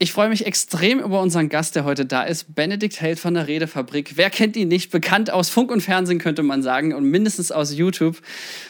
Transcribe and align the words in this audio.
Ich 0.00 0.12
freue 0.12 0.28
mich 0.28 0.46
extrem 0.46 1.00
über 1.00 1.20
unseren 1.20 1.48
Gast, 1.48 1.74
der 1.74 1.84
heute 1.84 2.06
da 2.06 2.22
ist, 2.22 2.54
Benedikt 2.54 3.00
Held 3.00 3.18
von 3.18 3.34
der 3.34 3.48
Redefabrik. 3.48 4.12
Wer 4.14 4.30
kennt 4.30 4.56
ihn 4.56 4.68
nicht? 4.68 4.92
Bekannt 4.92 5.30
aus 5.30 5.48
Funk 5.48 5.72
und 5.72 5.80
Fernsehen, 5.80 6.20
könnte 6.20 6.44
man 6.44 6.62
sagen, 6.62 6.94
und 6.94 7.04
mindestens 7.04 7.50
aus 7.50 7.74
YouTube 7.74 8.18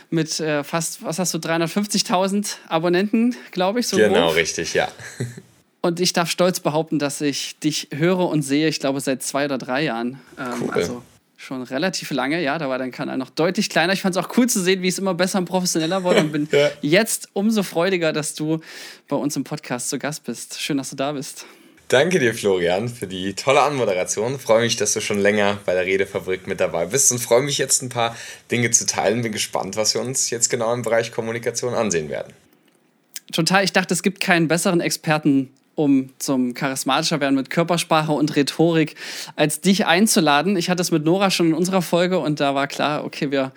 mit 0.09 0.41
äh, 0.41 0.64
fast, 0.64 1.02
was 1.02 1.18
hast 1.18 1.34
du, 1.34 1.38
350.000 1.38 2.56
Abonnenten, 2.68 3.36
glaube 3.50 3.80
ich. 3.80 3.88
So 3.88 3.98
genau, 3.98 4.28
grob. 4.28 4.36
richtig, 4.36 4.72
ja. 4.72 4.88
Und 5.80 6.00
ich 6.00 6.12
darf 6.12 6.28
stolz 6.28 6.59
behaupten, 6.59 6.98
dass 6.98 7.20
ich 7.20 7.56
dich 7.60 7.88
höre 7.95 8.29
und 8.29 8.42
sehe, 8.42 8.66
ich 8.66 8.80
glaube, 8.80 9.00
seit 9.00 9.22
zwei 9.22 9.45
oder 9.45 9.58
drei 9.58 9.84
Jahren. 9.84 10.20
Ähm, 10.36 10.64
cool. 10.64 10.70
Also 10.72 11.02
schon 11.39 11.62
relativ 11.62 12.11
lange, 12.11 12.42
ja, 12.42 12.59
da 12.59 12.69
war 12.69 12.78
dein 12.78 12.91
Kanal 12.91 13.16
noch 13.16 13.30
deutlich 13.30 13.70
kleiner. 13.70 13.92
Ich 13.92 14.02
fand 14.02 14.16
es 14.16 14.23
auch 14.23 14.37
cool 14.37 14.48
zu 14.48 14.60
sehen, 14.60 14.83
wie 14.83 14.88
es 14.88 14.98
immer 14.98 15.15
besser 15.15 15.38
und 15.38 15.45
professioneller 15.45 16.02
wurde 16.02 16.20
und 16.20 16.33
bin 16.33 16.48
ja. 16.52 16.70
jetzt 16.83 17.29
umso 17.33 17.62
freudiger, 17.62 18.12
dass 18.12 18.34
du 18.34 18.60
bei 19.06 19.15
uns 19.15 19.37
im 19.37 19.45
Podcast 19.45 19.88
zu 19.88 20.01
Gast 20.01 20.24
bist. 20.24 20.60
Schön, 20.60 20.77
dass 20.77 20.91
du 20.91 20.96
da 20.96 21.12
bist. 21.12 21.46
Danke 21.87 22.19
dir, 22.19 22.34
Florian, 22.34 22.88
für 22.88 23.06
die 23.06 23.34
tolle 23.34 23.62
Anmoderation. 23.62 24.38
Freue 24.38 24.62
mich, 24.62 24.77
dass 24.77 24.93
du 24.93 25.01
schon 25.01 25.20
länger 25.20 25.59
bei 25.65 25.74
der 25.74 25.87
Redefabrik 25.87 26.48
mit 26.48 26.60
dabei 26.60 26.87
bist 26.87 27.12
und 27.12 27.19
freue 27.19 27.41
mich 27.41 27.57
jetzt 27.57 27.82
ein 27.82 27.88
paar 27.88 28.16
Dinge 28.51 28.73
zu 28.73 28.84
teilen. 28.84 29.23
Bin 29.23 29.32
gespannt, 29.32 29.77
was 29.77 29.95
wir 29.95 30.02
uns 30.02 30.29
jetzt 30.30 30.51
genau 30.51 30.74
im 30.74 30.82
Bereich 30.82 31.12
Kommunikation 31.12 31.73
ansehen 31.73 32.10
werden. 32.10 32.34
Total, 33.32 33.62
ich 33.62 33.73
dachte, 33.73 33.95
es 33.95 34.02
gibt 34.02 34.20
keinen 34.20 34.48
besseren 34.48 34.80
Experten 34.80 35.51
um 35.78 36.10
zum 36.18 36.55
charismatischer 36.55 37.20
werden 37.20 37.37
mit 37.37 37.50
Körpersprache 37.50 38.10
und 38.10 38.34
Rhetorik, 38.34 38.96
als 39.37 39.60
dich 39.60 39.87
einzuladen. 39.87 40.56
Ich 40.56 40.70
hatte 40.70 40.82
es 40.82 40.91
mit 40.91 41.04
Nora 41.04 41.30
schon 41.30 41.46
in 41.46 41.54
unserer 41.54 41.82
Folge 41.82 42.18
und 42.18 42.41
da 42.41 42.56
war 42.56 42.66
klar, 42.66 43.04
okay, 43.04 43.30
wir, 43.30 43.52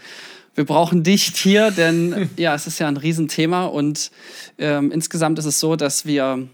wir 0.54 0.66
brauchen 0.66 1.02
dich 1.02 1.34
hier, 1.36 1.72
denn 1.72 2.30
ja, 2.38 2.54
es 2.54 2.68
ist 2.68 2.78
ja 2.78 2.88
ein 2.88 2.98
Riesenthema 2.98 3.66
und 3.66 4.12
ähm, 4.60 4.92
insgesamt 4.92 5.40
ist 5.40 5.46
es 5.46 5.60
so, 5.60 5.76
dass 5.76 6.06
wir 6.06 6.48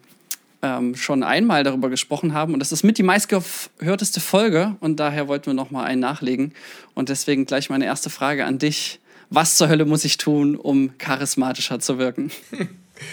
ähm, 0.61 0.95
schon 0.95 1.21
einmal 1.21 1.65
darüber 1.65 1.89
gesprochen 1.89 2.33
haben 2.33 2.53
und 2.53 2.61
das 2.61 2.71
ist 2.71 2.83
mit 2.83 2.97
die 2.97 3.03
meistgehörteste 3.03 4.21
Folge 4.21 4.77
und 4.79 5.01
daher 5.01 5.27
wollten 5.27 5.47
wir 5.47 5.53
nochmal 5.53 5.83
einen 5.83 5.99
nachlegen 5.99 6.53
und 6.93 7.09
deswegen 7.09 7.45
gleich 7.45 7.69
meine 7.69 7.83
erste 7.83 8.09
Frage 8.09 8.45
an 8.45 8.57
dich. 8.57 9.01
Was 9.29 9.57
zur 9.57 9.67
Hölle 9.67 9.83
muss 9.83 10.05
ich 10.05 10.15
tun, 10.15 10.55
um 10.55 10.97
charismatischer 10.97 11.81
zu 11.81 11.97
wirken? 11.97 12.31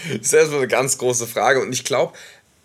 Das 0.08 0.26
ist 0.28 0.32
erstmal 0.32 0.60
eine 0.60 0.68
ganz 0.68 0.98
große 0.98 1.26
Frage 1.26 1.60
und 1.60 1.72
ich 1.72 1.84
glaube, 1.84 2.14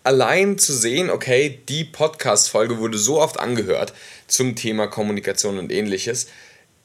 allein 0.04 0.58
zu 0.58 0.72
sehen, 0.72 1.10
okay, 1.10 1.60
die 1.68 1.84
Podcast-Folge 1.84 2.78
wurde 2.78 2.98
so 2.98 3.20
oft 3.20 3.38
angehört 3.38 3.92
zum 4.26 4.56
Thema 4.56 4.86
Kommunikation 4.86 5.58
und 5.58 5.72
ähnliches, 5.72 6.26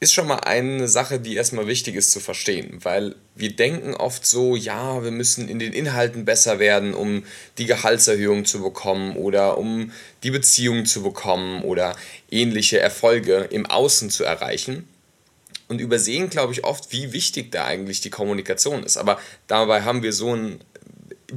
ist 0.02 0.13
schon 0.13 0.27
mal 0.27 0.39
eine 0.39 0.88
Sache, 0.89 1.19
die 1.19 1.36
erstmal 1.36 1.67
wichtig 1.67 1.95
ist 1.95 2.11
zu 2.11 2.19
verstehen, 2.19 2.80
weil 2.83 3.16
wir 3.33 3.55
denken 3.55 3.93
oft 3.93 4.25
so, 4.25 4.55
ja, 4.55 5.03
wir 5.03 5.11
müssen 5.11 5.47
in 5.47 5.58
den 5.58 5.71
Inhalten 5.71 6.25
besser 6.25 6.59
werden, 6.59 6.93
um 6.93 7.23
die 7.58 7.66
Gehaltserhöhung 7.66 8.45
zu 8.45 8.61
bekommen 8.61 9.16
oder 9.16 9.58
um 9.58 9.91
die 10.23 10.31
Beziehung 10.31 10.86
zu 10.86 11.02
bekommen 11.02 11.63
oder 11.63 11.95
ähnliche 12.30 12.80
Erfolge 12.80 13.47
im 13.52 13.66
Außen 13.66 14.09
zu 14.09 14.25
erreichen 14.25 14.88
und 15.69 15.80
übersehen, 15.80 16.30
glaube 16.30 16.52
ich, 16.52 16.66
oft, 16.66 16.91
wie 16.91 17.13
wichtig 17.13 17.52
da 17.52 17.66
eigentlich 17.66 18.02
die 18.02 18.09
Kommunikation 18.09 18.83
ist. 18.83 18.97
Aber 18.97 19.19
dabei 19.47 19.83
haben 19.83 20.03
wir 20.03 20.13
so 20.13 20.36
ein 20.36 20.59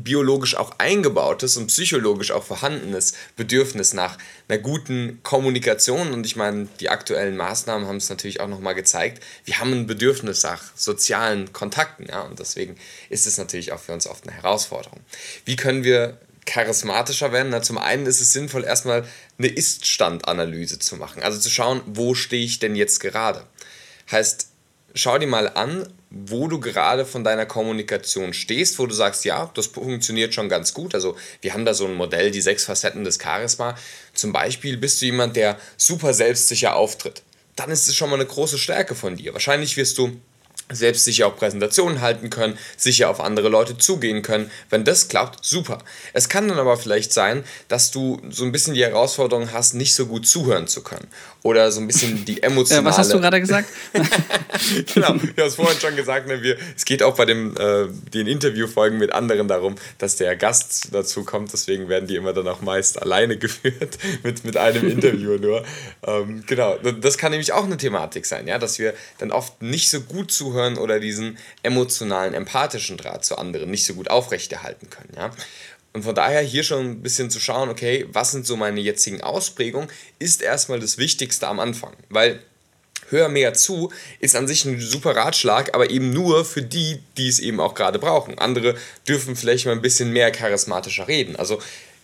biologisch 0.02 0.56
auch 0.56 0.72
eingebautes 0.78 1.56
und 1.56 1.68
psychologisch 1.68 2.30
auch 2.30 2.44
vorhandenes 2.44 3.14
Bedürfnis 3.36 3.92
nach 3.92 4.18
einer 4.48 4.58
guten 4.58 5.20
Kommunikation. 5.22 6.12
Und 6.12 6.26
ich 6.26 6.36
meine, 6.36 6.68
die 6.80 6.88
aktuellen 6.88 7.36
Maßnahmen 7.36 7.86
haben 7.86 7.96
es 7.96 8.08
natürlich 8.08 8.40
auch 8.40 8.48
nochmal 8.48 8.74
gezeigt. 8.74 9.22
Wir 9.44 9.60
haben 9.60 9.72
ein 9.72 9.86
Bedürfnis 9.86 10.42
nach 10.42 10.62
sozialen 10.74 11.52
Kontakten. 11.52 12.06
Ja? 12.08 12.22
Und 12.22 12.38
deswegen 12.38 12.76
ist 13.10 13.26
es 13.26 13.38
natürlich 13.38 13.72
auch 13.72 13.80
für 13.80 13.92
uns 13.92 14.06
oft 14.06 14.26
eine 14.26 14.36
Herausforderung. 14.36 15.00
Wie 15.44 15.56
können 15.56 15.84
wir 15.84 16.18
charismatischer 16.46 17.32
werden? 17.32 17.50
Na, 17.50 17.62
zum 17.62 17.78
einen 17.78 18.06
ist 18.06 18.20
es 18.20 18.32
sinnvoll, 18.32 18.64
erstmal 18.64 19.04
eine 19.38 19.48
Ist-Stand-Analyse 19.48 20.78
zu 20.78 20.96
machen. 20.96 21.22
Also 21.22 21.38
zu 21.38 21.50
schauen, 21.50 21.82
wo 21.86 22.14
stehe 22.14 22.44
ich 22.44 22.58
denn 22.58 22.74
jetzt 22.74 23.00
gerade? 23.00 23.44
Heißt, 24.10 24.48
schau 24.94 25.18
dir 25.18 25.26
mal 25.26 25.48
an, 25.48 25.86
wo 26.10 26.48
du 26.48 26.58
gerade 26.58 27.04
von 27.04 27.22
deiner 27.22 27.44
Kommunikation 27.44 28.32
stehst, 28.32 28.78
wo 28.78 28.86
du 28.86 28.94
sagst, 28.94 29.24
ja, 29.24 29.50
das 29.54 29.66
funktioniert 29.66 30.32
schon 30.34 30.48
ganz 30.48 30.72
gut. 30.72 30.94
Also 30.94 31.16
wir 31.42 31.52
haben 31.52 31.64
da 31.64 31.74
so 31.74 31.86
ein 31.86 31.94
Modell, 31.94 32.30
die 32.30 32.40
sechs 32.40 32.64
Facetten 32.64 33.04
des 33.04 33.18
Charisma. 33.22 33.76
Zum 34.14 34.32
Beispiel 34.32 34.78
bist 34.78 35.02
du 35.02 35.06
jemand, 35.06 35.36
der 35.36 35.58
super 35.76 36.14
selbstsicher 36.14 36.74
auftritt. 36.74 37.22
Dann 37.56 37.70
ist 37.70 37.88
es 37.88 37.94
schon 37.94 38.08
mal 38.08 38.16
eine 38.16 38.26
große 38.26 38.56
Stärke 38.56 38.94
von 38.94 39.16
dir. 39.16 39.32
Wahrscheinlich 39.32 39.76
wirst 39.76 39.98
du 39.98 40.18
selbst 40.70 41.04
sicher 41.04 41.26
auch 41.26 41.36
Präsentationen 41.36 42.00
halten 42.00 42.30
können, 42.30 42.58
sicher 42.76 43.08
auf 43.10 43.20
andere 43.20 43.48
Leute 43.48 43.78
zugehen 43.78 44.22
können. 44.22 44.50
Wenn 44.70 44.84
das 44.84 45.08
klappt, 45.08 45.44
super. 45.44 45.78
Es 46.12 46.28
kann 46.28 46.48
dann 46.48 46.58
aber 46.58 46.76
vielleicht 46.76 47.12
sein, 47.12 47.44
dass 47.68 47.90
du 47.90 48.20
so 48.28 48.44
ein 48.44 48.52
bisschen 48.52 48.74
die 48.74 48.84
Herausforderung 48.84 49.52
hast, 49.52 49.74
nicht 49.74 49.94
so 49.94 50.06
gut 50.06 50.26
zuhören 50.26 50.66
zu 50.66 50.82
können. 50.82 51.06
Oder 51.42 51.70
so 51.72 51.80
ein 51.80 51.86
bisschen 51.86 52.24
die 52.24 52.42
emotionale... 52.42 52.86
Was 52.86 52.98
hast 52.98 53.12
du 53.12 53.20
gerade 53.20 53.40
gesagt? 53.40 53.68
genau, 54.94 55.14
ich 55.14 55.30
habe 55.30 55.42
es 55.42 55.54
vorhin 55.54 55.80
schon 55.80 55.96
gesagt. 55.96 56.28
Ne, 56.28 56.42
wir, 56.42 56.58
es 56.76 56.84
geht 56.84 57.02
auch 57.02 57.16
bei 57.16 57.24
dem, 57.24 57.56
äh, 57.56 57.86
den 58.12 58.26
Interviewfolgen 58.26 58.98
mit 58.98 59.12
anderen 59.12 59.48
darum, 59.48 59.76
dass 59.98 60.16
der 60.16 60.36
Gast 60.36 60.88
dazu 60.92 61.24
kommt. 61.24 61.52
Deswegen 61.52 61.88
werden 61.88 62.06
die 62.06 62.16
immer 62.16 62.32
dann 62.32 62.48
auch 62.48 62.60
meist 62.60 63.00
alleine 63.00 63.36
geführt, 63.38 63.98
mit, 64.22 64.44
mit 64.44 64.56
einem 64.56 64.88
Interview 64.88 65.38
nur. 65.38 65.64
Ähm, 66.06 66.44
genau, 66.46 66.76
das 66.76 67.16
kann 67.16 67.30
nämlich 67.30 67.52
auch 67.52 67.64
eine 67.64 67.76
Thematik 67.76 68.26
sein, 68.26 68.46
ja, 68.46 68.58
dass 68.58 68.78
wir 68.78 68.92
dann 69.18 69.30
oft 69.30 69.62
nicht 69.62 69.90
so 69.90 70.00
gut 70.00 70.30
zuhören 70.30 70.57
Zuhören 70.58 70.78
oder 70.78 71.00
diesen 71.00 71.38
emotionalen, 71.62 72.34
empathischen 72.34 72.96
Draht 72.96 73.24
zu 73.24 73.38
anderen 73.38 73.70
nicht 73.70 73.86
so 73.86 73.94
gut 73.94 74.10
aufrechterhalten 74.10 74.90
können. 74.90 75.12
Ja? 75.16 75.30
Und 75.92 76.02
von 76.02 76.14
daher 76.14 76.42
hier 76.42 76.62
schon 76.62 76.90
ein 76.90 77.02
bisschen 77.02 77.30
zu 77.30 77.40
schauen, 77.40 77.70
okay, 77.70 78.06
was 78.12 78.32
sind 78.32 78.46
so 78.46 78.56
meine 78.56 78.80
jetzigen 78.80 79.20
Ausprägungen, 79.20 79.88
ist 80.18 80.42
erstmal 80.42 80.80
das 80.80 80.98
Wichtigste 80.98 81.48
am 81.48 81.60
Anfang. 81.60 81.94
Weil 82.08 82.40
hör 83.10 83.28
mehr 83.28 83.54
zu 83.54 83.90
ist 84.20 84.36
an 84.36 84.46
sich 84.46 84.64
ein 84.64 84.80
super 84.80 85.16
Ratschlag, 85.16 85.74
aber 85.74 85.90
eben 85.90 86.12
nur 86.12 86.44
für 86.44 86.62
die, 86.62 87.00
die 87.16 87.28
es 87.28 87.38
eben 87.38 87.58
auch 87.58 87.74
gerade 87.74 87.98
brauchen. 87.98 88.38
Andere 88.38 88.76
dürfen 89.06 89.34
vielleicht 89.34 89.64
mal 89.64 89.72
ein 89.72 89.82
bisschen 89.82 90.12
mehr 90.12 90.30
charismatischer 90.30 91.08
reden. 91.08 91.36
Also 91.36 91.60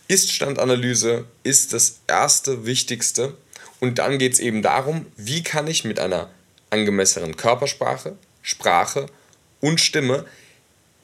Ist-Standanalyse 0.08 1.24
ist 1.42 1.72
das 1.72 2.00
erste 2.06 2.64
Wichtigste. 2.64 3.34
Und 3.80 3.98
dann 3.98 4.18
geht 4.18 4.32
es 4.32 4.40
eben 4.40 4.62
darum, 4.62 5.06
wie 5.16 5.42
kann 5.42 5.66
ich 5.66 5.84
mit 5.84 5.98
einer 6.00 6.30
angemessenen 6.70 7.36
Körpersprache, 7.36 8.16
Sprache 8.44 9.06
und 9.60 9.80
Stimme 9.80 10.24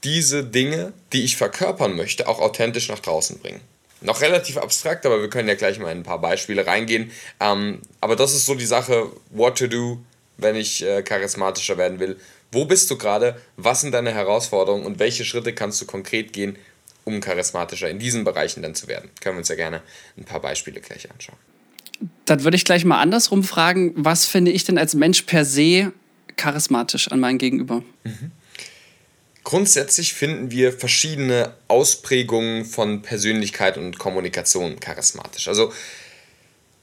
diese 0.05 0.45
Dinge, 0.45 0.93
die 1.13 1.25
ich 1.25 1.37
verkörpern 1.37 1.97
möchte, 1.97 2.29
auch 2.29 2.39
authentisch 2.39 2.89
nach 2.89 3.01
draußen 3.01 3.39
bringen. 3.41 3.61
Noch 4.03 4.21
relativ 4.21 4.57
abstrakt, 4.57 5.05
aber 5.05 5.21
wir 5.21 5.29
können 5.29 5.49
ja 5.49 5.55
gleich 5.55 5.79
mal 5.79 5.91
in 5.91 5.99
ein 5.99 6.05
paar 6.05 6.21
Beispiele 6.21 6.67
reingehen. 6.67 7.11
Ähm, 7.39 7.81
aber 8.01 8.17
das 8.17 8.35
ist 8.35 8.47
so 8.47 8.55
die 8.55 8.67
Sache, 8.67 9.11
what 9.31 9.59
to 9.59 9.67
do, 9.67 9.99
wenn 10.39 10.57
ich 10.57 10.83
äh, 10.83 11.03
charismatischer 11.03 11.77
werden 11.77 11.99
will. 11.99 12.19
Wo 12.53 12.65
bist 12.65 12.91
du 12.91 12.97
gerade? 12.97 13.41
Was 13.57 13.83
sind 13.83 13.93
deine 13.93 14.13
Herausforderungen 14.13 14.87
und 14.87 14.99
welche 14.99 15.25
Schritte 15.25 15.53
kannst 15.55 15.81
du 15.83 15.87
konkret 15.87 16.33
gehen, 16.33 16.57
um 17.05 17.21
charismatischer 17.21 17.91
in 17.91 17.99
diesen 17.99 18.25
Bereichen 18.25 18.63
dann 18.63 18.75
zu 18.75 18.89
werden? 18.89 19.11
Können 19.21 19.37
wir 19.37 19.41
uns 19.41 19.49
ja 19.49 19.55
gerne 19.55 19.83
ein 20.17 20.25
paar 20.25 20.41
Beispiele 20.41 20.81
gleich 20.81 21.11
anschauen. 21.11 21.39
Dann 22.25 22.45
würde 22.45 22.57
ich 22.57 22.65
gleich 22.65 22.87
mal 22.87 23.01
andersrum 23.01 23.45
fragen, 23.45 23.93
was 23.97 24.25
finde 24.25 24.51
ich 24.51 24.65
denn 24.65 24.79
als 24.79 24.95
Mensch 24.95 25.23
per 25.23 25.45
se 25.45 25.93
charismatisch 26.41 27.09
an 27.13 27.21
mein 27.21 27.37
Gegenüber. 27.37 27.83
Mhm. 28.05 28.33
Grundsätzlich 29.45 30.15
finden 30.15 30.51
wir 30.51 30.73
verschiedene 30.73 31.55
Ausprägungen 31.69 32.65
von 32.65 33.03
Persönlichkeit 33.03 33.77
und 33.77 33.99
Kommunikation 33.99 34.81
charismatisch. 34.81 35.49
Also 35.49 35.73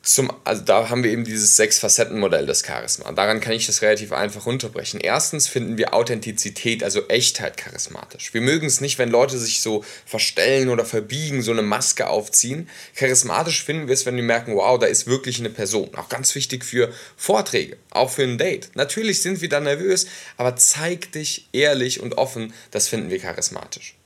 zum, 0.08 0.32
also 0.46 0.64
da 0.64 0.90
haben 0.90 1.04
wir 1.04 1.12
eben 1.12 1.26
dieses 1.26 1.58
Sechs-Facetten-Modell 1.58 2.46
des 2.46 2.66
Charisma. 2.66 3.12
Daran 3.12 3.42
kann 3.42 3.52
ich 3.52 3.66
das 3.66 3.82
relativ 3.82 4.14
einfach 4.14 4.46
runterbrechen. 4.46 5.02
Erstens 5.02 5.50
finden 5.50 5.78
wir 5.78 5.94
Authentizität, 5.94 6.82
also 6.82 7.06
Echtheit 7.10 7.58
charismatisch. 7.58 8.34
Wir 8.34 8.40
mögen 8.40 8.68
es 8.68 8.80
nicht, 8.80 9.00
wenn 9.00 9.10
Leute 9.10 9.38
sich 9.38 9.62
so 9.62 9.84
verstellen 10.06 10.70
oder 10.70 10.86
verbiegen, 10.86 11.42
so 11.42 11.52
eine 11.52 11.62
Maske 11.62 12.08
aufziehen. 12.08 12.70
Charismatisch 12.96 13.66
finden 13.66 13.88
wir 13.88 13.94
es, 13.94 14.06
wenn 14.06 14.16
wir 14.16 14.24
merken, 14.24 14.56
wow, 14.56 14.80
da 14.80 14.86
ist 14.86 15.08
wirklich 15.08 15.40
eine 15.40 15.50
Person. 15.50 15.94
Auch 15.96 16.08
ganz 16.08 16.34
wichtig 16.36 16.64
für 16.64 16.90
Vorträge, 17.18 17.76
auch 17.90 18.10
für 18.10 18.24
ein 18.24 18.38
Date. 18.38 18.70
Natürlich 18.76 19.22
sind 19.22 19.42
wir 19.42 19.50
da 19.50 19.60
nervös, 19.60 20.08
aber 20.38 20.56
zeig 20.56 21.12
dich 21.12 21.50
ehrlich 21.52 22.00
und 22.00 22.18
offen, 22.18 22.54
das 22.72 22.88
finden 22.88 23.10
wir 23.10 23.20
charismatisch. 23.20 23.98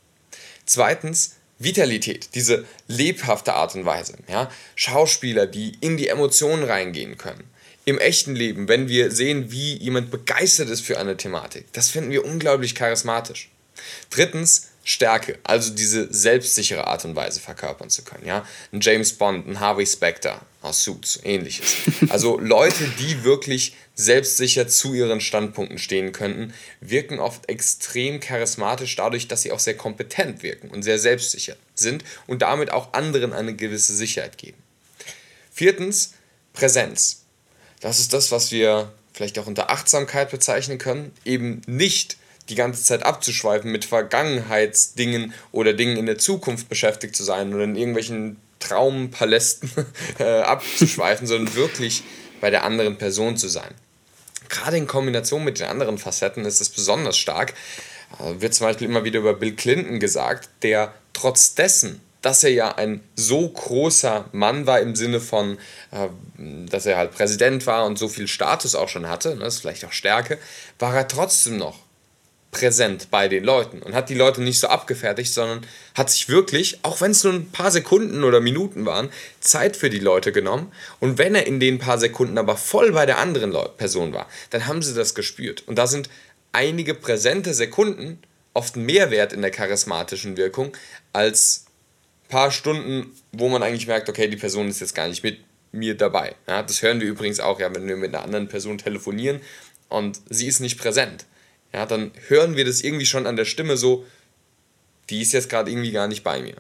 Zweitens, 0.66 1.36
Vitalität, 1.64 2.30
diese 2.36 2.66
lebhafte 2.88 3.54
Art 3.54 3.76
und 3.76 3.86
Weise. 3.86 4.16
Ja? 4.28 4.50
Schauspieler, 4.76 5.48
die 5.48 5.74
in 5.82 5.98
die 5.98 6.08
Emotionen 6.08 6.64
reingehen 6.64 7.18
können. 7.18 7.44
Im 7.86 7.98
echten 7.98 8.36
Leben, 8.36 8.68
wenn 8.68 8.88
wir 8.88 9.12
sehen, 9.12 9.52
wie 9.52 9.76
jemand 9.78 10.12
begeistert 10.12 10.70
ist 10.70 10.82
für 10.82 11.00
eine 11.00 11.18
Thematik, 11.18 11.66
das 11.74 11.90
finden 11.90 12.12
wir 12.12 12.26
unglaublich 12.26 12.76
charismatisch. 12.76 13.50
Drittens, 14.10 14.71
Stärke, 14.84 15.38
also 15.44 15.74
diese 15.74 16.12
selbstsichere 16.12 16.88
Art 16.88 17.06
und 17.06 17.16
Weise 17.16 17.40
verkörpern 17.40 17.90
zu 17.90 18.04
können. 18.04 18.26
Ja? 18.26 18.48
Ein 18.72 18.82
James 18.82 19.14
Bond, 19.14 19.48
ein 19.48 19.60
Harvey 19.60 19.86
Specter 19.86 20.42
aus 20.62 20.84
Suits, 20.84 21.20
ähnliches. 21.24 21.76
Also 22.10 22.40
Leute, 22.40 22.84
die 23.00 23.24
wirklich 23.24 23.76
selbstsicher 23.96 24.68
zu 24.68 24.94
ihren 24.94 25.22
Standpunkten 25.22 25.78
stehen 25.78 26.12
könnten, 26.12 26.54
wirken 26.80 27.20
oft 27.20 27.48
extrem 27.48 28.20
charismatisch 28.20 28.96
dadurch, 28.96 29.28
dass 29.28 29.44
sie 29.44 29.52
auch 29.52 29.60
sehr 29.60 29.78
kompetent 29.78 30.42
wirken 30.42 30.70
und 30.70 30.82
sehr 30.82 30.98
selbstsicher 30.98 31.56
sind 31.76 32.04
und 32.26 32.42
damit 32.42 32.72
auch 32.72 32.94
anderen 32.94 33.34
eine 33.34 33.56
gewisse 33.56 33.96
Sicherheit 33.96 34.38
geben. 34.38 34.58
Viertens, 35.52 36.14
Präsenz. 36.54 37.24
Das 37.82 38.00
ist 38.00 38.14
das, 38.14 38.32
was 38.32 38.52
wir 38.52 38.92
vielleicht 39.14 39.38
auch 39.38 39.48
unter 39.48 39.70
Achtsamkeit 39.70 40.32
bezeichnen 40.32 40.78
können, 40.78 41.12
eben 41.24 41.62
nicht 41.68 42.18
die 42.52 42.56
ganze 42.56 42.84
Zeit 42.84 43.04
abzuschweifen, 43.04 43.72
mit 43.72 43.86
Vergangenheitsdingen 43.86 45.34
oder 45.52 45.74
Dingen 45.74 45.98
in 45.98 46.06
der 46.06 46.18
Zukunft 46.18 46.70
beschäftigt 46.70 47.16
zu 47.16 47.24
sein 47.24 47.54
oder 47.54 47.64
in 47.64 47.76
irgendwelchen 47.76 48.38
Traumpalästen 48.60 49.72
äh, 50.20 50.42
abzuschweifen, 50.42 51.26
sondern 51.26 51.56
wirklich 51.56 52.04
bei 52.42 52.50
der 52.50 52.64
anderen 52.64 52.98
Person 52.98 53.38
zu 53.38 53.48
sein. 53.48 53.74
Gerade 54.50 54.78
in 54.78 54.88
Kombination 54.88 55.44
mit 55.44 55.60
den 55.60 55.68
anderen 55.68 55.98
Facetten 55.98 56.46
ist 56.46 56.60
es 56.60 56.70
besonders 56.70 57.18
stark. 57.18 57.54
Äh, 58.20 58.42
wird 58.42 58.54
zum 58.54 58.68
Beispiel 58.68 58.88
immer 58.88 59.04
wieder 59.04 59.20
über 59.20 59.34
Bill 59.34 59.56
Clinton 59.56 60.00
gesagt, 60.00 60.50
der 60.62 60.94
trotz 61.14 61.56
dessen, 61.56 62.02
dass 62.22 62.44
er 62.44 62.52
ja 62.52 62.76
ein 62.76 63.02
so 63.16 63.48
großer 63.48 64.26
Mann 64.32 64.68
war 64.68 64.80
im 64.80 64.96
Sinne 64.96 65.20
von, 65.20 65.58
äh, 65.92 66.10
dass 66.70 66.86
er 66.86 66.98
halt 66.98 67.12
Präsident 67.12 67.66
war 67.66 67.86
und 67.86 67.98
so 67.98 68.08
viel 68.10 68.28
Status 68.28 68.76
auch 68.76 68.90
schon 68.90 69.08
hatte, 69.08 69.36
ne, 69.36 69.46
das 69.46 69.56
ist 69.56 69.62
vielleicht 69.62 69.86
auch 69.86 69.94
Stärke, 69.94 70.38
war 70.80 70.96
er 70.96 71.08
trotzdem 71.08 71.58
noch 71.58 71.80
präsent 72.52 73.08
bei 73.10 73.30
den 73.30 73.46
Leuten 73.46 73.82
und 73.82 73.94
hat 73.94 74.10
die 74.10 74.16
Leute 74.16 74.42
nicht 74.42 74.60
so 74.60 74.68
abgefertigt, 74.68 75.34
sondern 75.34 75.66
hat 75.96 76.10
sich 76.10 76.28
wirklich, 76.28 76.80
auch 76.84 77.00
wenn 77.00 77.12
es 77.12 77.24
nur 77.24 77.34
ein 77.34 77.50
paar 77.50 77.72
Sekunden 77.72 78.24
oder 78.26 78.42
Minuten 78.42 78.86
waren, 78.86 79.10
Zeit 79.40 79.78
für 79.78 79.90
die 79.90 80.00
Leute 80.00 80.34
genommen. 80.34 80.72
Und 81.00 81.18
wenn 81.18 81.34
er 81.34 81.48
in 81.48 81.62
den 81.62 81.80
paar 81.80 81.98
Sekunden 81.98 82.38
aber 82.38 82.58
voll 82.58 82.92
bei 82.92 83.06
der 83.06 83.20
anderen 83.20 83.56
Person 83.78 84.14
war, 84.14 84.28
dann 84.50 84.68
haben 84.68 84.82
sie 84.82 84.94
das 84.94 85.16
gespürt. 85.16 85.64
Und 85.66 85.78
da 85.78 85.88
sind 85.88 86.10
einige 86.52 86.94
präsente 86.94 87.54
Sekunden 87.54 88.20
oft 88.54 88.76
mehr 88.76 89.12
wert 89.12 89.32
in 89.32 89.42
der 89.42 89.52
charismatischen 89.52 90.36
Wirkung 90.36 90.76
als 91.14 91.66
paar 92.28 92.52
Stunden, 92.52 93.12
wo 93.32 93.48
man 93.48 93.64
eigentlich 93.64 93.88
merkt, 93.88 94.10
okay, 94.10 94.28
die 94.28 94.38
Person 94.38 94.68
ist 94.68 94.82
jetzt 94.82 94.96
gar 94.96 95.08
nicht 95.08 95.24
mit 95.24 95.40
mir 95.72 95.96
dabei. 95.96 96.36
Ja, 96.50 96.64
das 96.64 96.82
hören 96.82 97.00
wir 97.00 97.08
übrigens 97.08 97.40
auch, 97.40 97.62
ja, 97.62 97.74
wenn 97.74 97.88
wir 97.88 97.96
mit 97.96 98.14
einer 98.14 98.24
anderen 98.24 98.50
Person 98.50 98.78
telefonieren 98.78 99.40
und 99.88 100.20
sie 100.30 100.48
ist 100.48 100.60
nicht 100.60 100.78
präsent 100.78 101.26
ja, 101.74 101.86
dann 101.86 102.12
hören 102.28 102.56
wir 102.56 102.66
das 102.66 102.82
irgendwie 102.82 103.06
schon 103.06 103.28
an 103.28 103.36
der 103.36 103.46
Stimme 103.46 103.78
so, 103.78 104.06
die 105.10 105.22
ist 105.22 105.32
jetzt 105.34 105.50
gerade 105.50 105.70
irgendwie 105.70 105.92
gar 105.92 106.08
nicht 106.08 106.24
bei 106.24 106.42
mir. 106.42 106.56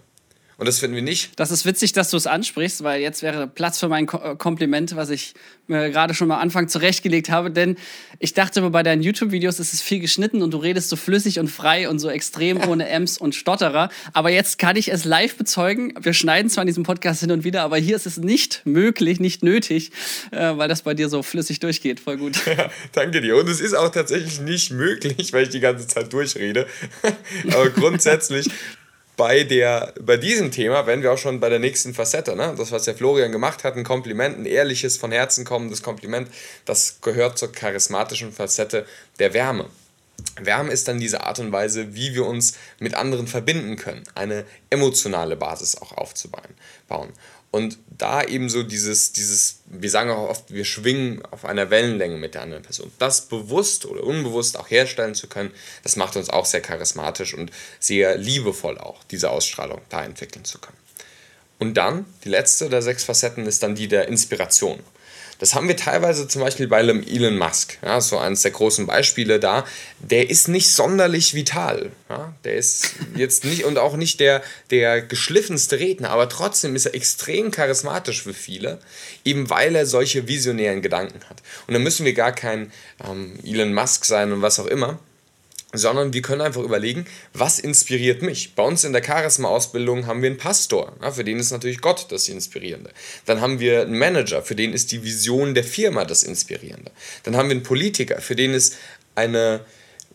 Und 0.61 0.67
das 0.67 0.77
finden 0.77 0.95
wir 0.95 1.01
nicht. 1.01 1.31
Das 1.37 1.49
ist 1.49 1.65
witzig, 1.65 1.91
dass 1.93 2.11
du 2.11 2.17
es 2.17 2.27
ansprichst, 2.27 2.83
weil 2.83 3.01
jetzt 3.01 3.23
wäre 3.23 3.47
Platz 3.47 3.79
für 3.79 3.87
mein 3.87 4.07
äh, 4.07 4.35
Kompliment, 4.35 4.95
was 4.95 5.09
ich 5.09 5.33
mir 5.65 5.89
gerade 5.89 6.13
schon 6.13 6.27
mal 6.27 6.37
Anfang 6.37 6.67
zurechtgelegt 6.67 7.31
habe. 7.31 7.49
Denn 7.49 7.77
ich 8.19 8.35
dachte 8.35 8.59
immer, 8.59 8.69
bei 8.69 8.83
deinen 8.83 9.01
YouTube-Videos 9.01 9.59
ist 9.59 9.73
es 9.73 9.81
viel 9.81 9.99
geschnitten 9.99 10.43
und 10.43 10.53
du 10.53 10.57
redest 10.57 10.89
so 10.89 10.97
flüssig 10.97 11.39
und 11.39 11.47
frei 11.47 11.89
und 11.89 11.97
so 11.97 12.09
extrem 12.11 12.61
ohne 12.69 12.87
Ems 12.87 13.17
und 13.17 13.33
Stotterer. 13.33 13.89
Aber 14.13 14.29
jetzt 14.29 14.59
kann 14.59 14.75
ich 14.75 14.91
es 14.91 15.03
live 15.03 15.35
bezeugen. 15.35 15.95
Wir 15.99 16.13
schneiden 16.13 16.51
zwar 16.51 16.61
in 16.61 16.67
diesem 16.67 16.83
Podcast 16.83 17.21
hin 17.21 17.31
und 17.31 17.43
wieder, 17.43 17.63
aber 17.63 17.77
hier 17.77 17.95
ist 17.95 18.05
es 18.05 18.17
nicht 18.17 18.61
möglich, 18.63 19.19
nicht 19.19 19.41
nötig, 19.41 19.89
äh, 20.29 20.55
weil 20.57 20.69
das 20.69 20.83
bei 20.83 20.93
dir 20.93 21.09
so 21.09 21.23
flüssig 21.23 21.59
durchgeht. 21.59 21.99
Voll 21.99 22.17
gut. 22.17 22.39
Ja, 22.51 22.69
danke 22.91 23.21
dir. 23.21 23.37
Und 23.37 23.47
es 23.47 23.61
ist 23.61 23.73
auch 23.73 23.89
tatsächlich 23.89 24.41
nicht 24.41 24.71
möglich, 24.71 25.31
weil 25.33 25.43
ich 25.43 25.49
die 25.49 25.61
ganze 25.61 25.87
Zeit 25.87 26.11
durchrede. 26.11 26.67
aber 27.47 27.69
grundsätzlich 27.69 28.49
bei, 29.21 29.43
der, 29.43 29.93
bei 30.01 30.17
diesem 30.17 30.49
Thema 30.49 30.87
werden 30.87 31.03
wir 31.03 31.11
auch 31.11 31.17
schon 31.19 31.39
bei 31.39 31.47
der 31.47 31.59
nächsten 31.59 31.93
Facette. 31.93 32.35
Ne? 32.35 32.55
Das, 32.57 32.71
was 32.71 32.85
der 32.85 32.95
Florian 32.95 33.31
gemacht 33.31 33.63
hat, 33.63 33.75
ein 33.75 33.83
Kompliment, 33.83 34.39
ein 34.39 34.47
ehrliches, 34.47 34.97
von 34.97 35.11
Herzen 35.11 35.45
kommendes 35.45 35.83
Kompliment, 35.83 36.27
das 36.65 37.01
gehört 37.01 37.37
zur 37.37 37.51
charismatischen 37.51 38.31
Facette 38.31 38.87
der 39.19 39.35
Wärme. 39.35 39.67
Wärme 40.39 40.71
ist 40.71 40.87
dann 40.87 40.99
diese 40.99 41.23
Art 41.23 41.37
und 41.37 41.51
Weise, 41.51 41.93
wie 41.93 42.15
wir 42.15 42.25
uns 42.25 42.55
mit 42.79 42.95
anderen 42.95 43.27
verbinden 43.27 43.75
können, 43.75 44.01
eine 44.15 44.43
emotionale 44.71 45.35
Basis 45.35 45.75
auch 45.75 45.91
aufzubauen. 45.91 46.49
Und 47.51 47.77
da 47.89 48.23
eben 48.23 48.49
so 48.49 48.63
dieses, 48.63 49.11
dieses, 49.11 49.59
wir 49.65 49.89
sagen 49.89 50.09
auch 50.09 50.29
oft, 50.29 50.53
wir 50.53 50.63
schwingen 50.63 51.21
auf 51.31 51.43
einer 51.43 51.69
Wellenlänge 51.69 52.15
mit 52.15 52.33
der 52.33 52.43
anderen 52.43 52.63
Person. 52.63 52.91
Das 52.97 53.27
bewusst 53.27 53.85
oder 53.85 54.03
unbewusst 54.03 54.57
auch 54.57 54.71
herstellen 54.71 55.15
zu 55.15 55.27
können, 55.27 55.51
das 55.83 55.97
macht 55.97 56.15
uns 56.15 56.29
auch 56.29 56.45
sehr 56.45 56.61
charismatisch 56.61 57.33
und 57.33 57.51
sehr 57.79 58.17
liebevoll 58.17 58.77
auch, 58.77 59.03
diese 59.11 59.29
Ausstrahlung 59.29 59.81
da 59.89 60.03
entwickeln 60.03 60.45
zu 60.45 60.59
können. 60.59 60.77
Und 61.59 61.75
dann, 61.75 62.05
die 62.23 62.29
letzte 62.29 62.69
der 62.69 62.81
sechs 62.81 63.03
Facetten 63.03 63.45
ist 63.45 63.61
dann 63.61 63.75
die 63.75 63.89
der 63.89 64.07
Inspiration. 64.07 64.79
Das 65.41 65.55
haben 65.55 65.67
wir 65.67 65.75
teilweise 65.75 66.27
zum 66.27 66.43
Beispiel 66.43 66.67
bei 66.67 66.81
Elon 66.81 67.35
Musk, 67.35 67.79
ja, 67.83 67.99
so 67.99 68.19
eines 68.19 68.43
der 68.43 68.51
großen 68.51 68.85
Beispiele 68.85 69.39
da. 69.39 69.65
Der 69.97 70.29
ist 70.29 70.47
nicht 70.47 70.69
sonderlich 70.69 71.33
vital. 71.33 71.91
Ja, 72.09 72.35
der 72.43 72.57
ist 72.57 72.91
jetzt 73.15 73.43
nicht 73.43 73.65
und 73.65 73.79
auch 73.79 73.97
nicht 73.97 74.19
der, 74.19 74.43
der 74.69 75.01
geschliffenste 75.01 75.79
Redner, 75.79 76.11
aber 76.11 76.29
trotzdem 76.29 76.75
ist 76.75 76.85
er 76.85 76.93
extrem 76.93 77.49
charismatisch 77.49 78.21
für 78.21 78.35
viele, 78.35 78.77
eben 79.25 79.49
weil 79.49 79.75
er 79.75 79.87
solche 79.87 80.27
visionären 80.27 80.83
Gedanken 80.83 81.21
hat. 81.27 81.41
Und 81.65 81.73
da 81.73 81.79
müssen 81.79 82.05
wir 82.05 82.13
gar 82.13 82.33
kein 82.33 82.71
ähm, 83.03 83.39
Elon 83.43 83.73
Musk 83.73 84.05
sein 84.05 84.31
und 84.31 84.43
was 84.43 84.59
auch 84.59 84.67
immer, 84.67 84.99
sondern 85.73 86.13
wir 86.13 86.21
können 86.21 86.41
einfach 86.41 86.61
überlegen, 86.61 87.05
was 87.33 87.59
inspiriert 87.59 88.21
mich. 88.21 88.55
Bei 88.55 88.63
uns 88.63 88.83
in 88.83 88.93
der 88.93 89.03
Charisma-Ausbildung 89.03 90.07
haben 90.07 90.21
wir 90.21 90.29
einen 90.29 90.37
Pastor, 90.37 90.95
ja, 91.01 91.11
für 91.11 91.23
den 91.23 91.39
ist 91.39 91.51
natürlich 91.51 91.81
Gott 91.81 92.07
das 92.09 92.27
Inspirierende. 92.27 92.91
Dann 93.25 93.41
haben 93.41 93.59
wir 93.59 93.81
einen 93.81 93.97
Manager, 93.97 94.41
für 94.41 94.55
den 94.55 94.73
ist 94.73 94.91
die 94.91 95.03
Vision 95.03 95.53
der 95.53 95.63
Firma 95.63 96.05
das 96.05 96.23
Inspirierende. 96.23 96.91
Dann 97.23 97.35
haben 97.35 97.49
wir 97.49 97.55
einen 97.55 97.63
Politiker, 97.63 98.21
für 98.21 98.35
den 98.35 98.53
ist 98.53 98.75
eine 99.15 99.61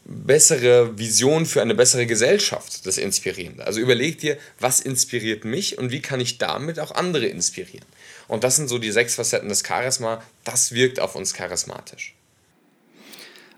bessere 0.09 0.97
Vision 0.99 1.47
für 1.47 1.63
eine 1.63 1.75
bessere 1.75 2.07
Gesellschaft 2.07 2.87
das 2.87 2.97
Inspirierende. 2.97 3.67
Also 3.67 3.81
überleg 3.81 4.19
dir, 4.19 4.39
was 4.61 4.81
inspiriert 4.81 5.45
mich 5.45 5.79
und 5.79 5.91
wie 5.91 6.01
kann 6.01 6.21
ich 6.21 6.39
damit 6.39 6.79
auch 6.79 6.93
andere 6.93 7.27
inspirieren. 7.27 7.87
Und 8.29 8.45
das 8.45 8.57
sind 8.57 8.69
so 8.69 8.79
die 8.79 8.93
sechs 8.93 9.17
Facetten 9.17 9.49
des 9.49 9.65
Charisma, 9.67 10.23
das 10.45 10.73
wirkt 10.73 11.01
auf 11.01 11.17
uns 11.17 11.35
charismatisch. 11.35 12.16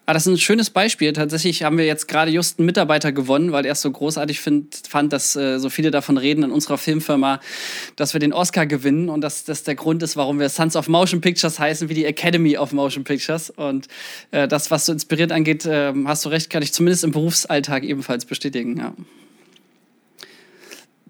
Aber 0.08 0.12
ah, 0.12 0.14
das 0.14 0.26
ist 0.26 0.32
ein 0.32 0.38
schönes 0.38 0.70
Beispiel. 0.70 1.12
Tatsächlich 1.12 1.64
haben 1.64 1.76
wir 1.76 1.84
jetzt 1.84 2.08
gerade 2.08 2.30
just 2.30 2.58
einen 2.58 2.64
Mitarbeiter 2.64 3.12
gewonnen, 3.12 3.52
weil 3.52 3.66
er 3.66 3.72
es 3.72 3.82
so 3.82 3.90
großartig 3.90 4.40
find, 4.40 4.74
fand, 4.88 5.12
dass 5.12 5.36
äh, 5.36 5.58
so 5.58 5.68
viele 5.68 5.90
davon 5.90 6.16
reden 6.16 6.44
in 6.44 6.50
unserer 6.50 6.78
Filmfirma, 6.78 7.40
dass 7.94 8.14
wir 8.14 8.18
den 8.18 8.32
Oscar 8.32 8.64
gewinnen 8.64 9.10
und 9.10 9.20
dass 9.20 9.44
das 9.44 9.64
der 9.64 9.74
Grund 9.74 10.02
ist, 10.02 10.16
warum 10.16 10.40
wir 10.40 10.48
Sons 10.48 10.76
of 10.76 10.88
Motion 10.88 11.20
Pictures 11.20 11.58
heißen, 11.58 11.90
wie 11.90 11.94
die 11.94 12.06
Academy 12.06 12.56
of 12.56 12.72
Motion 12.72 13.04
Pictures. 13.04 13.50
Und 13.50 13.88
äh, 14.30 14.48
das, 14.48 14.70
was 14.70 14.86
so 14.86 14.94
inspiriert 14.94 15.30
angeht, 15.30 15.66
äh, 15.66 15.92
hast 16.06 16.24
du 16.24 16.30
recht, 16.30 16.48
kann 16.48 16.62
ich 16.62 16.72
zumindest 16.72 17.04
im 17.04 17.10
Berufsalltag 17.10 17.84
ebenfalls 17.84 18.24
bestätigen. 18.24 18.78
Ja. 18.78 18.94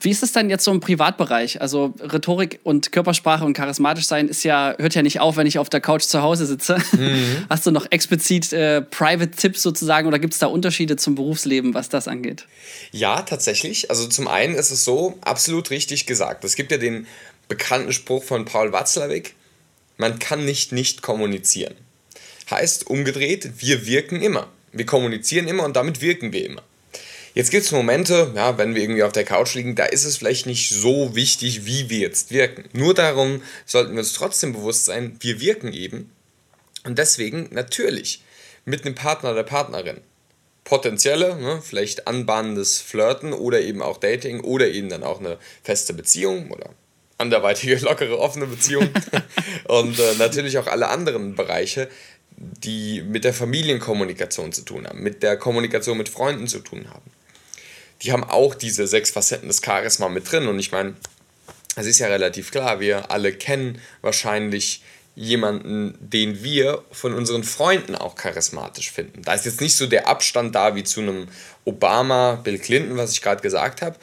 Wie 0.01 0.11
ist 0.11 0.23
es 0.23 0.33
denn 0.33 0.51
jetzt 0.51 0.65
so 0.65 0.71
im 0.71 0.81
Privatbereich? 0.81 1.61
Also 1.61 1.95
Rhetorik 2.01 2.61
und 2.63 2.93
Körpersprache 2.93 3.45
und 3.45 3.55
charismatisch 3.55 4.07
sein 4.07 4.29
ist 4.29 4.45
ja, 4.45 4.75
hört 4.79 4.95
ja 4.95 5.03
nicht 5.03 5.21
auf, 5.21 5.37
wenn 5.37 5.47
ich 5.47 5.59
auf 5.59 5.69
der 5.69 5.81
Couch 5.81 6.03
zu 6.03 6.23
Hause 6.23 6.47
sitze. 6.47 6.79
Mhm. 6.93 7.47
Hast 7.51 7.67
du 7.67 7.71
noch 7.71 7.87
explizit 7.91 8.53
äh, 8.53 8.83
Private-Tipps 8.83 9.63
sozusagen 9.63 10.07
oder 10.07 10.19
gibt 10.19 10.35
es 10.35 10.41
da 10.41 10.47
Unterschiede 10.47 10.97
zum 10.97 11.15
Berufsleben, 11.15 11.75
was 11.75 11.89
das 11.89 12.09
angeht? 12.09 12.47
Ja, 12.93 13.23
tatsächlich. 13.23 13.91
Also 13.91 14.07
zum 14.07 14.29
einen 14.29 14.55
ist 14.55 14.71
es 14.71 14.85
so, 14.85 15.19
absolut 15.23 15.71
richtig 15.71 16.07
gesagt. 16.07 16.45
Es 16.45 16.55
gibt 16.55 16.71
ja 16.71 16.79
den 16.79 17.07
bekannten 17.49 17.93
Spruch 17.93 18.23
von 18.23 18.45
Paul 18.45 18.73
Watzlawick, 18.73 19.35
man 19.97 20.19
kann 20.19 20.45
nicht 20.45 20.71
nicht 20.73 21.03
kommunizieren. 21.03 21.75
Heißt 22.51 22.87
umgedreht, 22.87 23.51
wir 23.59 23.87
wirken 23.87 24.23
immer. 24.23 24.49
Wir 24.73 24.87
kommunizieren 24.87 25.49
immer 25.49 25.65
und 25.65 25.77
damit 25.77 26.01
wirken 26.01 26.33
wir 26.33 26.45
immer. 26.45 26.63
Jetzt 27.39 27.53
gibt 27.53 27.65
es 27.65 27.71
Momente, 27.71 28.33
ja, 28.35 28.59
wenn 28.59 28.75
wir 28.75 28.83
irgendwie 28.83 29.05
auf 29.05 29.13
der 29.13 29.23
Couch 29.23 29.55
liegen, 29.55 29.77
da 29.77 29.85
ist 29.85 30.05
es 30.05 30.17
vielleicht 30.17 30.47
nicht 30.47 30.71
so 30.71 31.15
wichtig, 31.15 31.67
wie 31.67 31.89
wir 31.89 32.01
jetzt 32.01 32.33
wirken. 32.33 32.65
Nur 32.73 32.95
darum 32.95 33.43
sollten 33.65 33.93
wir 33.93 34.01
uns 34.01 34.13
trotzdem 34.13 34.55
bewusst 34.55 34.87
sein, 34.87 35.17
wir 35.21 35.41
wirken 35.41 35.73
eben. 35.73 36.11
Und 36.83 36.99
deswegen 36.99 37.49
natürlich 37.53 38.25
mit 38.65 38.85
einem 38.85 38.97
Partner 38.97 39.31
oder 39.31 39.45
Partnerin. 39.45 40.01
Potenzielle, 40.65 41.37
ne, 41.37 41.63
vielleicht 41.63 42.09
anbahnendes 42.09 42.81
Flirten 42.81 43.33
oder 43.33 43.61
eben 43.61 43.83
auch 43.83 43.99
Dating 43.99 44.41
oder 44.41 44.67
eben 44.67 44.89
dann 44.89 45.05
auch 45.05 45.21
eine 45.21 45.39
feste 45.63 45.95
Beziehung 45.95 46.51
oder 46.51 46.71
anderweitige, 47.19 47.77
lockere, 47.83 48.19
offene 48.19 48.49
Beziehung. 48.49 48.89
und 49.69 49.97
äh, 49.97 50.15
natürlich 50.19 50.59
auch 50.59 50.67
alle 50.67 50.89
anderen 50.89 51.37
Bereiche, 51.37 51.89
die 52.37 53.01
mit 53.03 53.23
der 53.23 53.33
Familienkommunikation 53.33 54.51
zu 54.51 54.63
tun 54.63 54.89
haben, 54.89 55.05
mit 55.05 55.23
der 55.23 55.37
Kommunikation 55.37 55.97
mit 55.97 56.09
Freunden 56.09 56.49
zu 56.49 56.59
tun 56.59 56.91
haben 56.91 57.13
die 58.03 58.13
haben 58.13 58.25
auch 58.25 58.55
diese 58.55 58.87
sechs 58.87 59.11
Facetten 59.11 59.49
des 59.49 59.61
Charisma 59.65 60.09
mit 60.09 60.31
drin. 60.31 60.47
Und 60.47 60.59
ich 60.59 60.73
meine, 60.73 60.95
es 61.77 61.87
ist 61.87 61.99
ja 61.99 62.09
relativ 62.09 62.51
klar, 62.51 62.81
wir 62.81 63.11
alle 63.11 63.33
kennen 63.33 63.81
wahrscheinlich 64.03 64.83
jemanden, 65.15 65.99
den 66.01 66.45
wir 66.45 66.85
von 66.93 67.13
unseren 67.13 67.43
Freunden 67.43 67.97
auch 67.97 68.15
charismatisch 68.15 68.93
finden. 68.93 69.23
Da 69.23 69.35
ist 69.35 69.47
jetzt 69.47 69.61
nicht 69.61 69.77
so 69.77 69.89
der 69.89 70.07
Abstand 70.07 70.55
da 70.55 70.77
wie 70.77 70.85
zu 70.85 71.01
einem 71.01 71.27
Obama, 71.65 72.37
Bill 72.37 72.59
Clinton, 72.59 72.97
was 72.97 73.13
ich 73.13 73.21
gerade 73.21 73.43
gesagt 73.43 73.83
habe. 73.83 73.97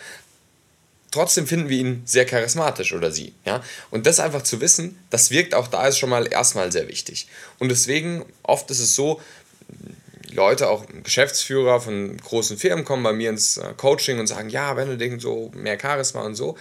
Trotzdem 1.11 1.47
finden 1.47 1.69
wir 1.69 1.77
ihn 1.77 2.01
sehr 2.03 2.25
charismatisch 2.25 2.91
oder 2.91 3.11
sie. 3.13 3.33
Ja? 3.45 3.63
Und 3.91 4.05
das 4.05 4.19
einfach 4.19 4.43
zu 4.43 4.59
wissen, 4.59 4.99
das 5.09 5.31
wirkt 5.31 5.55
auch 5.55 5.69
da 5.69 5.87
ist 5.87 5.97
schon 5.97 6.09
mal 6.09 6.27
erstmal 6.27 6.73
sehr 6.73 6.89
wichtig. 6.89 7.27
Und 7.59 7.69
deswegen, 7.69 8.25
oft 8.43 8.69
ist 8.69 8.79
es 8.79 8.95
so, 8.95 9.21
Leute, 10.35 10.69
auch 10.69 10.85
Geschäftsführer 11.03 11.81
von 11.81 12.17
großen 12.17 12.57
Firmen 12.57 12.85
kommen 12.85 13.03
bei 13.03 13.13
mir 13.13 13.29
ins 13.29 13.57
äh, 13.57 13.73
Coaching 13.77 14.19
und 14.19 14.27
sagen, 14.27 14.49
ja, 14.49 14.73
Benedikt, 14.73 15.21
so 15.21 15.51
mehr 15.55 15.79
Charisma 15.79 16.21
und 16.21 16.35
so. 16.35 16.55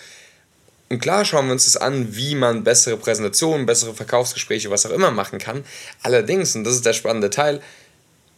Und 0.89 1.01
klar 1.01 1.25
schauen 1.25 1.47
wir 1.47 1.53
uns 1.53 1.65
das 1.65 1.77
an, 1.77 2.15
wie 2.15 2.35
man 2.35 2.63
bessere 2.63 2.97
Präsentationen, 2.97 3.67
bessere 3.67 3.95
Verkaufsgespräche, 3.95 4.71
was 4.71 4.87
auch 4.87 4.91
immer 4.91 5.11
machen 5.11 5.39
kann. 5.39 5.65
Allerdings, 6.03 6.55
und 6.55 6.65
das 6.65 6.75
ist 6.75 6.87
der 6.87 6.93
spannende 6.93 7.31
Teil, 7.31 7.61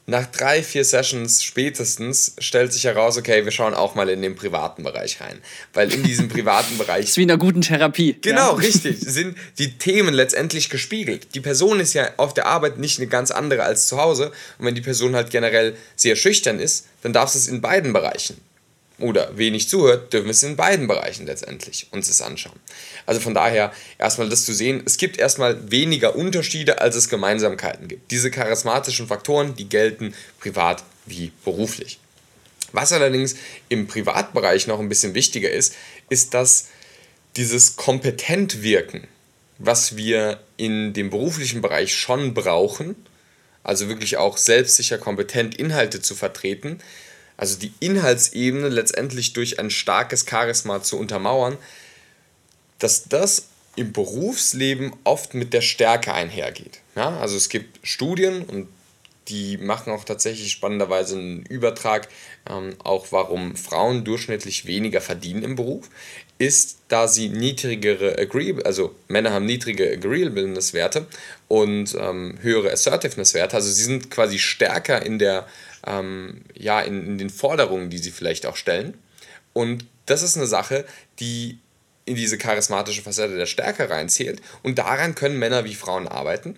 nach 0.08 0.26
drei, 0.26 0.62
vier 0.62 0.84
Sessions 0.84 1.42
spätestens 1.42 2.34
stellt 2.38 2.72
sich 2.72 2.84
heraus, 2.84 3.18
okay, 3.18 3.44
wir 3.44 3.50
schauen 3.50 3.74
auch 3.74 3.96
mal 3.96 4.08
in 4.08 4.22
den 4.22 4.36
privaten 4.36 4.84
Bereich 4.84 5.20
rein. 5.20 5.40
Weil 5.74 5.92
in 5.92 6.04
diesem 6.04 6.28
privaten 6.28 6.78
Bereich. 6.78 7.02
das 7.02 7.10
ist 7.10 7.16
wie 7.16 7.24
in 7.24 7.30
einer 7.30 7.38
guten 7.38 7.60
Therapie. 7.60 8.16
Genau, 8.20 8.52
ja. 8.52 8.64
richtig. 8.64 8.98
Sind 9.00 9.36
die 9.58 9.78
Themen 9.78 10.14
letztendlich 10.14 10.70
gespiegelt. 10.70 11.34
Die 11.34 11.40
Person 11.40 11.80
ist 11.80 11.92
ja 11.94 12.08
auf 12.18 12.34
der 12.34 12.46
Arbeit 12.46 12.78
nicht 12.78 12.98
eine 12.98 13.08
ganz 13.08 13.32
andere 13.32 13.64
als 13.64 13.88
zu 13.88 14.00
Hause. 14.00 14.30
Und 14.58 14.66
wenn 14.66 14.76
die 14.76 14.80
Person 14.80 15.16
halt 15.16 15.30
generell 15.30 15.76
sehr 15.96 16.14
schüchtern 16.14 16.60
ist, 16.60 16.86
dann 17.02 17.12
darf 17.12 17.34
es 17.34 17.48
in 17.48 17.60
beiden 17.60 17.92
Bereichen 17.92 18.40
oder 18.98 19.36
wenig 19.36 19.68
zuhört, 19.68 20.12
dürfen 20.12 20.26
wir 20.26 20.30
es 20.30 20.42
in 20.42 20.56
beiden 20.56 20.86
Bereichen 20.86 21.26
letztendlich 21.26 21.88
uns 21.90 22.08
das 22.08 22.22
anschauen. 22.22 22.58
Also 23.04 23.20
von 23.20 23.34
daher 23.34 23.72
erstmal 23.98 24.28
das 24.28 24.44
zu 24.44 24.54
sehen, 24.54 24.82
es 24.86 24.96
gibt 24.96 25.18
erstmal 25.18 25.70
weniger 25.70 26.16
Unterschiede, 26.16 26.80
als 26.80 26.96
es 26.96 27.08
Gemeinsamkeiten 27.08 27.88
gibt. 27.88 28.10
Diese 28.10 28.30
charismatischen 28.30 29.06
Faktoren, 29.06 29.54
die 29.54 29.68
gelten 29.68 30.14
privat 30.40 30.82
wie 31.04 31.30
beruflich. 31.44 31.98
Was 32.72 32.92
allerdings 32.92 33.36
im 33.68 33.86
Privatbereich 33.86 34.66
noch 34.66 34.80
ein 34.80 34.88
bisschen 34.88 35.14
wichtiger 35.14 35.50
ist, 35.50 35.74
ist, 36.08 36.34
dass 36.34 36.68
dieses 37.36 37.76
kompetent 37.76 38.62
wirken, 38.62 39.06
was 39.58 39.96
wir 39.96 40.40
in 40.56 40.92
dem 40.92 41.10
beruflichen 41.10 41.60
Bereich 41.60 41.94
schon 41.94 42.34
brauchen, 42.34 42.96
also 43.62 43.88
wirklich 43.88 44.16
auch 44.16 44.36
selbstsicher 44.36 44.98
kompetent 44.98 45.54
Inhalte 45.54 46.00
zu 46.00 46.14
vertreten, 46.14 46.78
also 47.36 47.58
die 47.58 47.72
Inhaltsebene 47.80 48.68
letztendlich 48.68 49.32
durch 49.32 49.58
ein 49.58 49.70
starkes 49.70 50.26
Charisma 50.28 50.82
zu 50.82 50.98
untermauern, 50.98 51.58
dass 52.78 53.04
das 53.08 53.48
im 53.76 53.92
Berufsleben 53.92 54.92
oft 55.04 55.34
mit 55.34 55.52
der 55.52 55.60
Stärke 55.60 56.14
einhergeht. 56.14 56.80
Ja, 56.94 57.18
also 57.18 57.36
es 57.36 57.48
gibt 57.48 57.86
Studien 57.86 58.42
und 58.42 58.68
die 59.28 59.56
machen 59.56 59.92
auch 59.92 60.04
tatsächlich 60.04 60.52
spannenderweise 60.52 61.16
einen 61.16 61.42
Übertrag, 61.44 62.08
ähm, 62.48 62.74
auch 62.84 63.08
warum 63.10 63.56
Frauen 63.56 64.04
durchschnittlich 64.04 64.66
weniger 64.66 65.00
verdienen 65.00 65.42
im 65.42 65.56
Beruf, 65.56 65.90
ist, 66.38 66.78
da 66.88 67.08
sie 67.08 67.28
niedrigere 67.28 68.18
Agreeable, 68.18 68.64
also 68.64 68.94
Männer 69.08 69.32
haben 69.32 69.46
niedrige 69.46 69.90
Agreeableness-Werte 69.90 71.06
und 71.48 71.96
ähm, 71.98 72.38
höhere 72.40 72.70
Assertiveness-Werte, 72.70 73.56
also 73.56 73.70
sie 73.70 73.84
sind 73.84 74.10
quasi 74.10 74.38
stärker 74.38 75.04
in 75.04 75.18
der 75.18 75.46
ähm, 75.86 76.42
ja, 76.54 76.80
in, 76.80 77.06
in 77.06 77.18
den 77.18 77.30
Forderungen, 77.30 77.90
die 77.90 77.98
sie 77.98 78.10
vielleicht 78.10 78.46
auch 78.46 78.56
stellen. 78.56 78.94
Und 79.52 79.86
das 80.06 80.22
ist 80.22 80.36
eine 80.36 80.46
Sache, 80.46 80.84
die 81.18 81.58
in 82.04 82.14
diese 82.14 82.38
charismatische 82.38 83.02
Facette 83.02 83.36
der 83.36 83.46
Stärke 83.46 83.90
reinzählt. 83.90 84.40
Und 84.62 84.78
daran 84.78 85.14
können 85.14 85.38
Männer 85.38 85.64
wie 85.64 85.74
Frauen 85.74 86.06
arbeiten. 86.06 86.56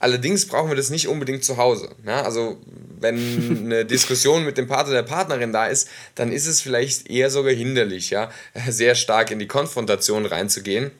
Allerdings 0.00 0.46
brauchen 0.46 0.70
wir 0.70 0.76
das 0.76 0.88
nicht 0.88 1.08
unbedingt 1.08 1.44
zu 1.44 1.58
Hause. 1.58 1.90
Ja, 2.06 2.22
also 2.22 2.58
wenn 2.98 3.64
eine 3.64 3.84
Diskussion 3.84 4.44
mit 4.44 4.58
dem 4.58 4.66
Partner 4.66 4.94
der 4.94 5.02
Partnerin 5.02 5.52
da 5.52 5.66
ist, 5.66 5.88
dann 6.14 6.32
ist 6.32 6.46
es 6.46 6.60
vielleicht 6.60 7.08
eher 7.08 7.30
sogar 7.30 7.52
hinderlich, 7.52 8.10
ja, 8.10 8.30
sehr 8.68 8.94
stark 8.94 9.30
in 9.30 9.38
die 9.38 9.46
Konfrontation 9.46 10.26
reinzugehen. 10.26 10.90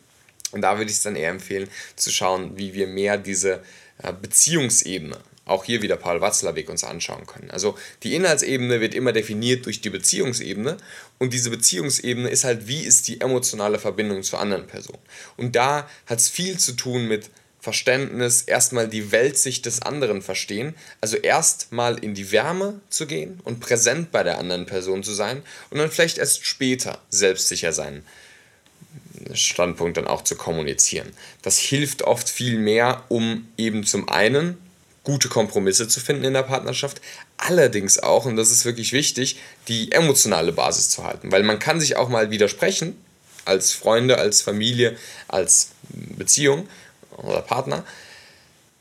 Und 0.52 0.62
da 0.62 0.76
würde 0.78 0.90
ich 0.90 0.98
es 0.98 1.02
dann 1.02 1.16
eher 1.16 1.30
empfehlen, 1.30 1.68
zu 1.96 2.10
schauen, 2.10 2.58
wie 2.58 2.74
wir 2.74 2.86
mehr 2.86 3.16
diese 3.16 3.62
äh, 4.02 4.12
Beziehungsebene 4.12 5.16
auch 5.50 5.64
hier 5.64 5.82
wieder 5.82 5.96
Paul 5.96 6.20
Watzlawick 6.20 6.68
uns 6.68 6.84
anschauen 6.84 7.26
können. 7.26 7.50
Also 7.50 7.76
die 8.02 8.14
Inhaltsebene 8.14 8.80
wird 8.80 8.94
immer 8.94 9.12
definiert 9.12 9.66
durch 9.66 9.80
die 9.80 9.90
Beziehungsebene 9.90 10.76
und 11.18 11.32
diese 11.32 11.50
Beziehungsebene 11.50 12.28
ist 12.28 12.44
halt, 12.44 12.66
wie 12.66 12.82
ist 12.82 13.08
die 13.08 13.20
emotionale 13.20 13.78
Verbindung 13.78 14.22
zur 14.22 14.40
anderen 14.40 14.66
Person. 14.66 14.98
Und 15.36 15.56
da 15.56 15.88
hat 16.06 16.18
es 16.18 16.28
viel 16.28 16.58
zu 16.58 16.72
tun 16.72 17.06
mit 17.06 17.30
Verständnis, 17.60 18.42
erstmal 18.42 18.88
die 18.88 19.12
Weltsicht 19.12 19.66
des 19.66 19.82
anderen 19.82 20.22
verstehen, 20.22 20.74
also 21.02 21.18
erstmal 21.18 22.02
in 22.02 22.14
die 22.14 22.32
Wärme 22.32 22.80
zu 22.88 23.06
gehen 23.06 23.38
und 23.44 23.60
präsent 23.60 24.10
bei 24.12 24.22
der 24.22 24.38
anderen 24.38 24.64
Person 24.64 25.02
zu 25.02 25.12
sein 25.12 25.42
und 25.68 25.78
dann 25.78 25.90
vielleicht 25.90 26.16
erst 26.16 26.46
später 26.46 26.98
selbstsicher 27.10 27.74
sein. 27.74 28.02
Standpunkt 29.34 29.98
dann 29.98 30.06
auch 30.06 30.24
zu 30.24 30.36
kommunizieren. 30.36 31.12
Das 31.42 31.58
hilft 31.58 32.02
oft 32.02 32.30
viel 32.30 32.58
mehr, 32.58 33.04
um 33.08 33.46
eben 33.58 33.84
zum 33.84 34.08
einen 34.08 34.56
gute 35.10 35.28
Kompromisse 35.28 35.88
zu 35.88 35.98
finden 35.98 36.22
in 36.22 36.34
der 36.34 36.44
Partnerschaft, 36.44 37.00
allerdings 37.36 37.98
auch, 37.98 38.26
und 38.26 38.36
das 38.36 38.52
ist 38.52 38.64
wirklich 38.64 38.92
wichtig, 38.92 39.40
die 39.66 39.90
emotionale 39.90 40.52
Basis 40.52 40.88
zu 40.88 41.02
halten, 41.02 41.32
weil 41.32 41.42
man 41.42 41.58
kann 41.58 41.80
sich 41.80 41.96
auch 41.96 42.08
mal 42.08 42.30
widersprechen, 42.30 42.96
als 43.44 43.72
Freunde, 43.72 44.18
als 44.18 44.40
Familie, 44.40 44.96
als 45.26 45.70
Beziehung 45.88 46.68
oder 47.16 47.42
Partner. 47.42 47.84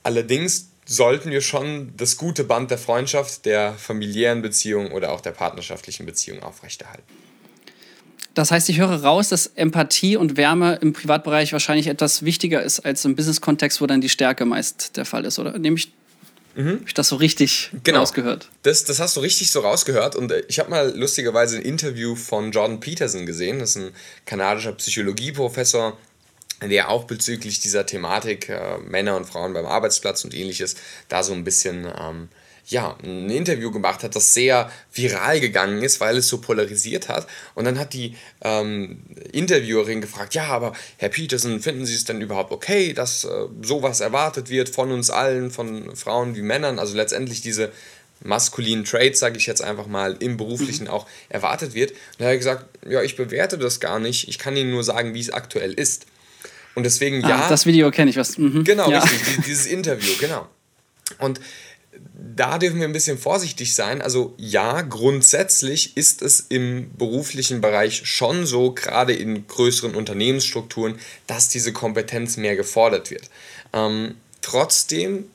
Allerdings 0.03 0.67
sollten 0.85 1.31
wir 1.31 1.41
schon 1.41 1.93
das 1.97 2.15
gute 2.15 2.43
Band 2.43 2.69
der 2.69 2.77
Freundschaft, 2.77 3.45
der 3.45 3.73
familiären 3.73 4.43
Beziehung 4.43 4.91
oder 4.91 5.11
auch 5.11 5.21
der 5.21 5.31
partnerschaftlichen 5.31 6.05
Beziehung 6.05 6.43
aufrechterhalten. 6.43 7.03
Das 8.35 8.51
heißt, 8.51 8.69
ich 8.69 8.77
höre 8.77 9.03
raus, 9.03 9.29
dass 9.29 9.47
Empathie 9.47 10.15
und 10.15 10.37
Wärme 10.37 10.75
im 10.75 10.93
Privatbereich 10.93 11.53
wahrscheinlich 11.53 11.87
etwas 11.87 12.23
wichtiger 12.23 12.61
ist 12.61 12.81
als 12.81 13.03
im 13.03 13.15
Business-Kontext, 13.15 13.81
wo 13.81 13.87
dann 13.87 14.01
die 14.01 14.09
Stärke 14.09 14.45
meist 14.45 14.95
der 14.95 15.05
Fall 15.05 15.25
ist, 15.25 15.39
oder? 15.39 15.57
Nehme 15.57 15.77
ich 15.77 15.91
Mhm. 16.59 16.71
Habe 16.71 16.83
ich 16.87 16.93
das 16.93 17.07
so 17.07 17.15
richtig 17.15 17.71
genau. 17.83 17.99
rausgehört? 17.99 18.49
Das, 18.63 18.83
das 18.83 18.99
hast 18.99 19.15
du 19.15 19.21
richtig 19.21 19.49
so 19.49 19.61
rausgehört. 19.61 20.17
Und 20.17 20.29
äh, 20.31 20.43
ich 20.49 20.59
habe 20.59 20.69
mal 20.69 20.93
lustigerweise 20.93 21.55
ein 21.55 21.61
Interview 21.61 22.15
von 22.15 22.51
Jordan 22.51 22.81
Peterson 22.81 23.25
gesehen. 23.25 23.59
Das 23.59 23.71
ist 23.71 23.77
ein 23.77 23.91
kanadischer 24.25 24.73
Psychologieprofessor, 24.73 25.97
der 26.61 26.89
auch 26.89 27.05
bezüglich 27.05 27.61
dieser 27.61 27.85
Thematik 27.85 28.49
äh, 28.49 28.77
Männer 28.79 29.15
und 29.15 29.25
Frauen 29.25 29.53
beim 29.53 29.65
Arbeitsplatz 29.65 30.25
und 30.25 30.33
ähnliches 30.33 30.75
da 31.07 31.23
so 31.23 31.31
ein 31.31 31.45
bisschen 31.45 31.85
ähm, 31.97 32.27
ja, 32.69 32.95
ein 33.03 33.29
Interview 33.29 33.71
gemacht 33.71 34.03
hat, 34.03 34.15
das 34.15 34.33
sehr 34.33 34.71
viral 34.93 35.39
gegangen 35.39 35.81
ist, 35.81 35.99
weil 35.99 36.17
es 36.17 36.27
so 36.27 36.39
polarisiert 36.39 37.09
hat. 37.09 37.27
Und 37.55 37.65
dann 37.65 37.79
hat 37.79 37.93
die 37.93 38.15
ähm, 38.41 38.99
Interviewerin 39.31 40.01
gefragt, 40.01 40.35
ja, 40.35 40.45
aber 40.45 40.73
Herr 40.97 41.09
Peterson, 41.09 41.59
finden 41.59 41.85
Sie 41.85 41.95
es 41.95 42.05
denn 42.05 42.21
überhaupt 42.21 42.51
okay, 42.51 42.93
dass 42.93 43.25
äh, 43.25 43.29
sowas 43.63 44.01
erwartet 44.01 44.49
wird 44.49 44.69
von 44.69 44.91
uns 44.91 45.09
allen, 45.09 45.49
von 45.49 45.95
Frauen 45.95 46.35
wie 46.35 46.43
Männern? 46.43 46.77
Also 46.77 46.95
letztendlich 46.95 47.41
diese 47.41 47.71
maskulinen 48.21 48.85
Traits, 48.85 49.19
sage 49.19 49.37
ich 49.37 49.47
jetzt 49.47 49.63
einfach 49.63 49.87
mal, 49.87 50.15
im 50.19 50.37
beruflichen 50.37 50.85
mhm. 50.85 50.91
auch 50.91 51.07
erwartet 51.29 51.73
wird. 51.73 51.91
Und 51.91 51.97
da 52.19 52.25
hat 52.25 52.31
er 52.31 52.37
gesagt, 52.37 52.65
ja, 52.87 53.01
ich 53.01 53.15
bewerte 53.15 53.57
das 53.57 53.79
gar 53.79 53.99
nicht, 53.99 54.27
ich 54.27 54.37
kann 54.37 54.55
Ihnen 54.55 54.71
nur 54.71 54.83
sagen, 54.83 55.13
wie 55.15 55.21
es 55.21 55.31
aktuell 55.31 55.73
ist. 55.73 56.05
Und 56.75 56.83
deswegen, 56.83 57.23
ah, 57.25 57.29
ja. 57.29 57.49
Das 57.49 57.65
Video 57.65 57.89
kenne 57.89 58.11
ich 58.11 58.17
was. 58.17 58.37
Mhm. 58.37 58.63
Genau, 58.63 58.91
ja. 58.91 58.99
richtig, 58.99 59.45
dieses 59.45 59.65
Interview, 59.65 60.13
genau. 60.19 60.47
Und 61.17 61.39
da 62.35 62.57
dürfen 62.57 62.79
wir 62.79 62.87
ein 62.87 62.93
bisschen 62.93 63.17
vorsichtig 63.17 63.75
sein. 63.75 64.01
Also 64.01 64.33
ja, 64.37 64.81
grundsätzlich 64.81 65.97
ist 65.97 66.21
es 66.21 66.39
im 66.49 66.91
beruflichen 66.97 67.61
Bereich 67.61 68.01
schon 68.05 68.45
so, 68.45 68.71
gerade 68.71 69.13
in 69.13 69.47
größeren 69.47 69.95
Unternehmensstrukturen, 69.95 70.99
dass 71.27 71.49
diese 71.49 71.73
Kompetenz 71.73 72.37
mehr 72.37 72.55
gefordert 72.55 73.11
wird. 73.11 73.29
Ähm, 73.73 74.15
trotzdem 74.41 75.25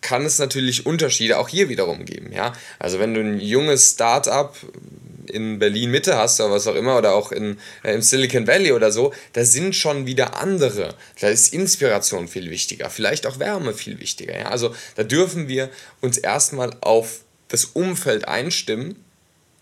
kann 0.00 0.24
es 0.24 0.38
natürlich 0.38 0.86
Unterschiede 0.86 1.38
auch 1.38 1.48
hier 1.48 1.68
wiederum 1.68 2.04
geben. 2.04 2.32
Ja? 2.32 2.52
Also 2.78 2.98
wenn 3.00 3.12
du 3.12 3.20
ein 3.20 3.40
junges 3.40 3.90
Start-up 3.90 4.56
in 5.30 5.58
Berlin 5.58 5.90
Mitte 5.90 6.16
hast 6.16 6.40
oder 6.40 6.52
was 6.52 6.66
auch 6.66 6.74
immer 6.74 6.98
oder 6.98 7.14
auch 7.14 7.32
in, 7.32 7.58
äh, 7.82 7.94
im 7.94 8.02
Silicon 8.02 8.46
Valley 8.46 8.72
oder 8.72 8.90
so, 8.92 9.12
da 9.32 9.44
sind 9.44 9.74
schon 9.74 10.06
wieder 10.06 10.40
andere. 10.40 10.94
Da 11.20 11.28
ist 11.28 11.52
Inspiration 11.52 12.28
viel 12.28 12.50
wichtiger, 12.50 12.90
vielleicht 12.90 13.26
auch 13.26 13.38
Wärme 13.38 13.74
viel 13.74 14.00
wichtiger. 14.00 14.38
Ja? 14.38 14.46
Also 14.46 14.74
da 14.94 15.02
dürfen 15.02 15.48
wir 15.48 15.70
uns 16.00 16.18
erstmal 16.18 16.76
auf 16.80 17.20
das 17.48 17.64
Umfeld 17.64 18.26
einstimmen, 18.28 18.96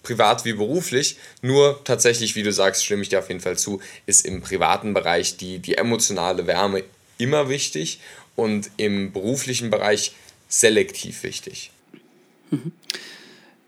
privat 0.02 0.44
wie 0.44 0.52
beruflich. 0.52 1.16
Nur 1.42 1.82
tatsächlich, 1.84 2.36
wie 2.36 2.42
du 2.42 2.52
sagst, 2.52 2.84
stimme 2.84 3.02
ich 3.02 3.08
dir 3.08 3.18
auf 3.18 3.28
jeden 3.28 3.40
Fall 3.40 3.58
zu, 3.58 3.80
ist 4.06 4.24
im 4.24 4.42
privaten 4.42 4.94
Bereich 4.94 5.36
die, 5.36 5.58
die 5.58 5.76
emotionale 5.76 6.46
Wärme 6.46 6.84
immer 7.18 7.48
wichtig 7.48 8.00
und 8.36 8.70
im 8.76 9.12
beruflichen 9.12 9.70
Bereich 9.70 10.14
selektiv 10.48 11.22
wichtig. 11.22 11.70
Mhm. 12.50 12.72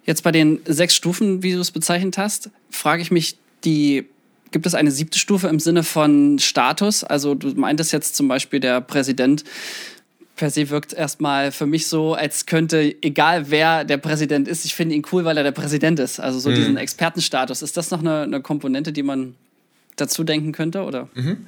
Jetzt 0.06 0.22
bei 0.22 0.32
den 0.32 0.60
sechs 0.64 0.94
Stufen, 0.94 1.42
wie 1.42 1.52
du 1.52 1.60
es 1.60 1.72
bezeichnet 1.72 2.16
hast, 2.16 2.50
frage 2.70 3.02
ich 3.02 3.10
mich, 3.10 3.36
die, 3.64 4.06
gibt 4.52 4.64
es 4.64 4.75
eine 4.75 4.92
siebte 4.92 5.18
Stufe 5.18 5.48
im 5.48 5.58
Sinne 5.58 5.82
von 5.82 6.38
Status? 6.38 7.02
Also 7.02 7.34
du 7.34 7.48
meintest 7.48 7.92
jetzt 7.92 8.14
zum 8.14 8.28
Beispiel, 8.28 8.60
der 8.60 8.80
Präsident 8.80 9.44
per 10.36 10.50
se 10.50 10.70
wirkt 10.70 10.92
erstmal 10.92 11.50
für 11.50 11.66
mich 11.66 11.88
so, 11.88 12.14
als 12.14 12.46
könnte, 12.46 12.94
egal 13.02 13.50
wer 13.50 13.84
der 13.84 13.96
Präsident 13.96 14.46
ist, 14.46 14.64
ich 14.64 14.75
finde 14.75 14.94
ihn 14.94 15.02
cool, 15.10 15.25
weil 15.25 15.36
er 15.36 15.42
der 15.42 15.52
Präsident 15.52 15.98
ist. 15.98 16.20
Also 16.20 16.38
so 16.38 16.50
mhm. 16.50 16.54
diesen 16.54 16.76
Expertenstatus. 16.76 17.62
Ist 17.62 17.76
das 17.76 17.90
noch 17.90 18.00
eine, 18.00 18.22
eine, 18.22 18.40
Komponente, 18.42 18.92
die 18.92 19.02
man 19.02 19.34
dazu 19.96 20.25
denken 20.25 20.52
könnte? 20.52 20.82
Oder? 20.84 21.08
Mhm. 21.14 21.46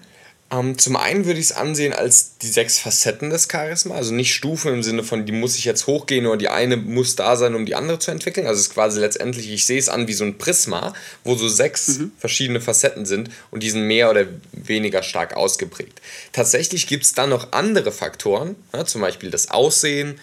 Ähm, 0.51 0.79
zum 0.79 0.97
einen 0.97 1.27
würde 1.27 1.41
ich 1.41 1.47
es 1.47 1.53
ansehen 1.53 1.93
als 1.93 2.39
die 2.39 2.47
sechs 2.47 2.79
Facetten 2.79 3.29
des 3.29 3.49
Charisma, 3.51 3.97
also 3.97 4.15
nicht 4.15 4.33
Stufen 4.33 4.73
im 4.73 4.83
Sinne 4.83 5.05
von, 5.05 5.27
die 5.27 5.33
muss 5.33 5.57
ich 5.57 5.67
jetzt 5.67 5.87
hochgehen 5.87 6.27
oder 6.27 6.39
die 6.39 6.49
eine 6.49 6.79
muss 6.79 7.17
da 7.17 7.37
sein, 7.37 7.55
um 7.55 7.67
die 7.67 7.75
andere 7.75 7.99
zu 7.99 8.11
entwickeln. 8.11 8.47
Also 8.47 8.61
es 8.61 8.69
ist 8.69 8.75
quasi 8.75 8.99
letztendlich, 8.99 9.51
ich 9.51 9.67
sehe 9.67 9.79
es 9.79 9.91
an 9.91 10.09
wie 10.09 10.15
so 10.15 10.25
ein 10.25 10.39
Prisma, 10.39 10.95
wo 11.23 11.35
so 11.35 11.49
sechs 11.49 11.99
mhm. 11.99 12.13
verschiedene 12.19 12.63
Facetten 12.63 13.05
sind 13.05 13.31
und 13.51 13.63
die 13.63 13.69
sind 13.69 13.83
mehr 13.83 14.09
oder 14.09 14.27
weniger 14.53 15.03
stark 15.03 15.37
ausgeprägt. 15.37 16.01
Tatsächlich 16.33 16.87
gibt 16.87 17.05
es 17.05 17.13
dann 17.13 17.29
noch 17.29 17.53
andere 17.53 17.93
Faktoren, 17.93 18.57
ja, 18.73 18.87
zum 18.87 19.03
Beispiel 19.03 19.31
das 19.31 19.51
Aussehen, 19.51 20.19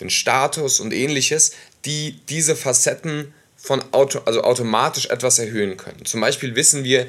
den 0.00 0.10
Status 0.10 0.80
und 0.80 0.92
ähnliches, 0.92 1.52
die 1.84 2.18
diese 2.28 2.56
Facetten 2.56 3.32
von 3.56 3.82
auto, 3.92 4.20
also 4.24 4.42
automatisch 4.42 5.06
etwas 5.06 5.38
erhöhen 5.38 5.76
können. 5.76 6.04
Zum 6.04 6.20
Beispiel 6.20 6.56
wissen 6.56 6.84
wir, 6.84 7.06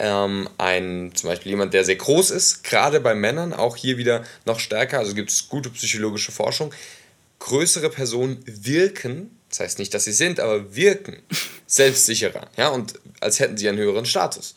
ähm, 0.00 0.48
ein, 0.56 1.12
zum 1.14 1.28
Beispiel 1.28 1.50
jemand, 1.50 1.74
der 1.74 1.84
sehr 1.84 1.96
groß 1.96 2.30
ist, 2.30 2.64
gerade 2.64 3.00
bei 3.00 3.14
Männern, 3.14 3.52
auch 3.52 3.76
hier 3.76 3.98
wieder 3.98 4.24
noch 4.46 4.58
stärker, 4.58 4.98
also 4.98 5.14
gibt 5.14 5.30
es 5.30 5.48
gute 5.48 5.68
psychologische 5.68 6.32
Forschung, 6.32 6.72
größere 7.38 7.90
Personen 7.90 8.42
wirken, 8.46 9.30
das 9.50 9.60
heißt 9.60 9.78
nicht, 9.78 9.92
dass 9.92 10.04
sie 10.04 10.12
sind, 10.12 10.40
aber 10.40 10.74
wirken 10.74 11.18
selbstsicherer, 11.66 12.48
ja, 12.56 12.68
und 12.68 12.94
als 13.20 13.40
hätten 13.40 13.58
sie 13.58 13.68
einen 13.68 13.78
höheren 13.78 14.06
Status. 14.06 14.54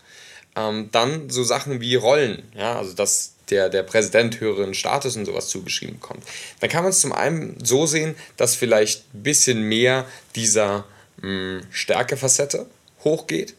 Ähm, 0.55 0.89
dann 0.91 1.29
so 1.29 1.43
Sachen 1.43 1.81
wie 1.81 1.95
Rollen, 1.95 2.43
ja, 2.55 2.77
also 2.77 2.93
dass 2.93 3.33
der, 3.49 3.67
der 3.69 3.83
Präsident 3.83 4.39
höheren 4.39 4.73
Status 4.73 5.17
und 5.17 5.25
sowas 5.25 5.49
zugeschrieben 5.49 5.99
bekommt. 5.99 6.23
Dann 6.61 6.69
kann 6.69 6.83
man 6.83 6.91
es 6.91 7.01
zum 7.01 7.11
einen 7.11 7.57
so 7.63 7.85
sehen, 7.85 8.15
dass 8.37 8.55
vielleicht 8.55 9.13
ein 9.13 9.23
bisschen 9.23 9.63
mehr 9.63 10.05
dieser 10.35 10.85
mh, 11.17 11.23
hm, 11.27 11.61
Stärkefacette 11.71 12.65
hochgeht, 13.03 13.55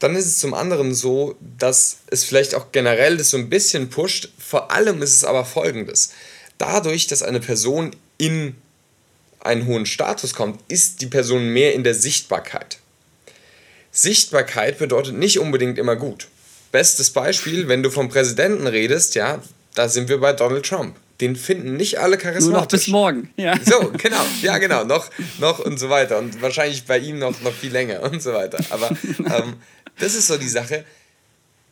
dann 0.00 0.16
ist 0.16 0.26
es 0.26 0.38
zum 0.38 0.54
anderen 0.54 0.94
so, 0.94 1.36
dass 1.58 1.98
es 2.08 2.24
vielleicht 2.24 2.54
auch 2.54 2.72
generell 2.72 3.16
das 3.18 3.30
so 3.30 3.36
ein 3.36 3.50
bisschen 3.50 3.90
pusht. 3.90 4.30
Vor 4.38 4.70
allem 4.72 5.02
ist 5.02 5.14
es 5.14 5.24
aber 5.24 5.44
folgendes. 5.44 6.12
Dadurch, 6.58 7.06
dass 7.06 7.22
eine 7.22 7.40
Person 7.40 7.94
in 8.18 8.56
einen 9.40 9.66
hohen 9.66 9.86
Status 9.86 10.34
kommt, 10.34 10.60
ist 10.68 11.00
die 11.00 11.06
Person 11.06 11.52
mehr 11.52 11.74
in 11.74 11.84
der 11.84 11.94
Sichtbarkeit. 11.94 12.78
Sichtbarkeit 13.92 14.78
bedeutet 14.78 15.14
nicht 15.14 15.38
unbedingt 15.38 15.78
immer 15.78 15.96
gut. 15.96 16.28
Bestes 16.72 17.10
Beispiel, 17.10 17.68
wenn 17.68 17.82
du 17.82 17.90
vom 17.90 18.08
Präsidenten 18.08 18.66
redest, 18.66 19.14
ja, 19.14 19.42
da 19.74 19.88
sind 19.88 20.08
wir 20.08 20.18
bei 20.18 20.32
Donald 20.32 20.64
Trump. 20.64 20.96
Den 21.20 21.36
finden 21.36 21.76
nicht 21.76 21.98
alle 21.98 22.16
charismatisch. 22.16 22.52
Nur 22.52 22.60
noch 22.60 22.68
bis 22.68 22.88
morgen, 22.88 23.30
ja. 23.36 23.54
So, 23.62 23.92
genau, 23.98 24.24
ja, 24.40 24.56
genau, 24.56 24.84
noch, 24.84 25.10
noch 25.38 25.58
und 25.58 25.78
so 25.78 25.90
weiter. 25.90 26.18
Und 26.18 26.40
wahrscheinlich 26.40 26.86
bei 26.86 26.98
ihm 26.98 27.18
noch, 27.18 27.38
noch 27.42 27.52
viel 27.52 27.72
länger 27.72 28.02
und 28.02 28.22
so 28.22 28.32
weiter. 28.32 28.58
Aber 28.70 28.90
ähm, 29.18 29.56
das 30.00 30.14
ist 30.14 30.26
so 30.26 30.36
die 30.36 30.48
Sache. 30.48 30.84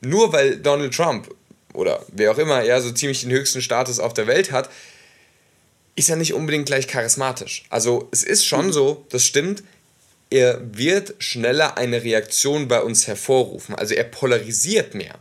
Nur 0.00 0.32
weil 0.32 0.58
Donald 0.58 0.94
Trump 0.94 1.34
oder 1.74 2.04
wer 2.08 2.32
auch 2.32 2.38
immer 2.38 2.62
ja 2.62 2.80
so 2.80 2.92
ziemlich 2.92 3.22
den 3.22 3.30
höchsten 3.30 3.62
Status 3.62 3.98
auf 3.98 4.14
der 4.14 4.26
Welt 4.26 4.52
hat, 4.52 4.70
ist 5.96 6.08
er 6.08 6.16
nicht 6.16 6.34
unbedingt 6.34 6.66
gleich 6.66 6.86
charismatisch. 6.86 7.64
Also 7.70 8.08
es 8.12 8.22
ist 8.22 8.46
schon 8.46 8.72
so, 8.72 9.04
das 9.10 9.24
stimmt, 9.24 9.64
er 10.30 10.60
wird 10.76 11.14
schneller 11.18 11.76
eine 11.76 12.04
Reaktion 12.04 12.68
bei 12.68 12.80
uns 12.80 13.06
hervorrufen. 13.06 13.74
Also 13.74 13.94
er 13.94 14.04
polarisiert 14.04 14.94
mehr. 14.94 15.18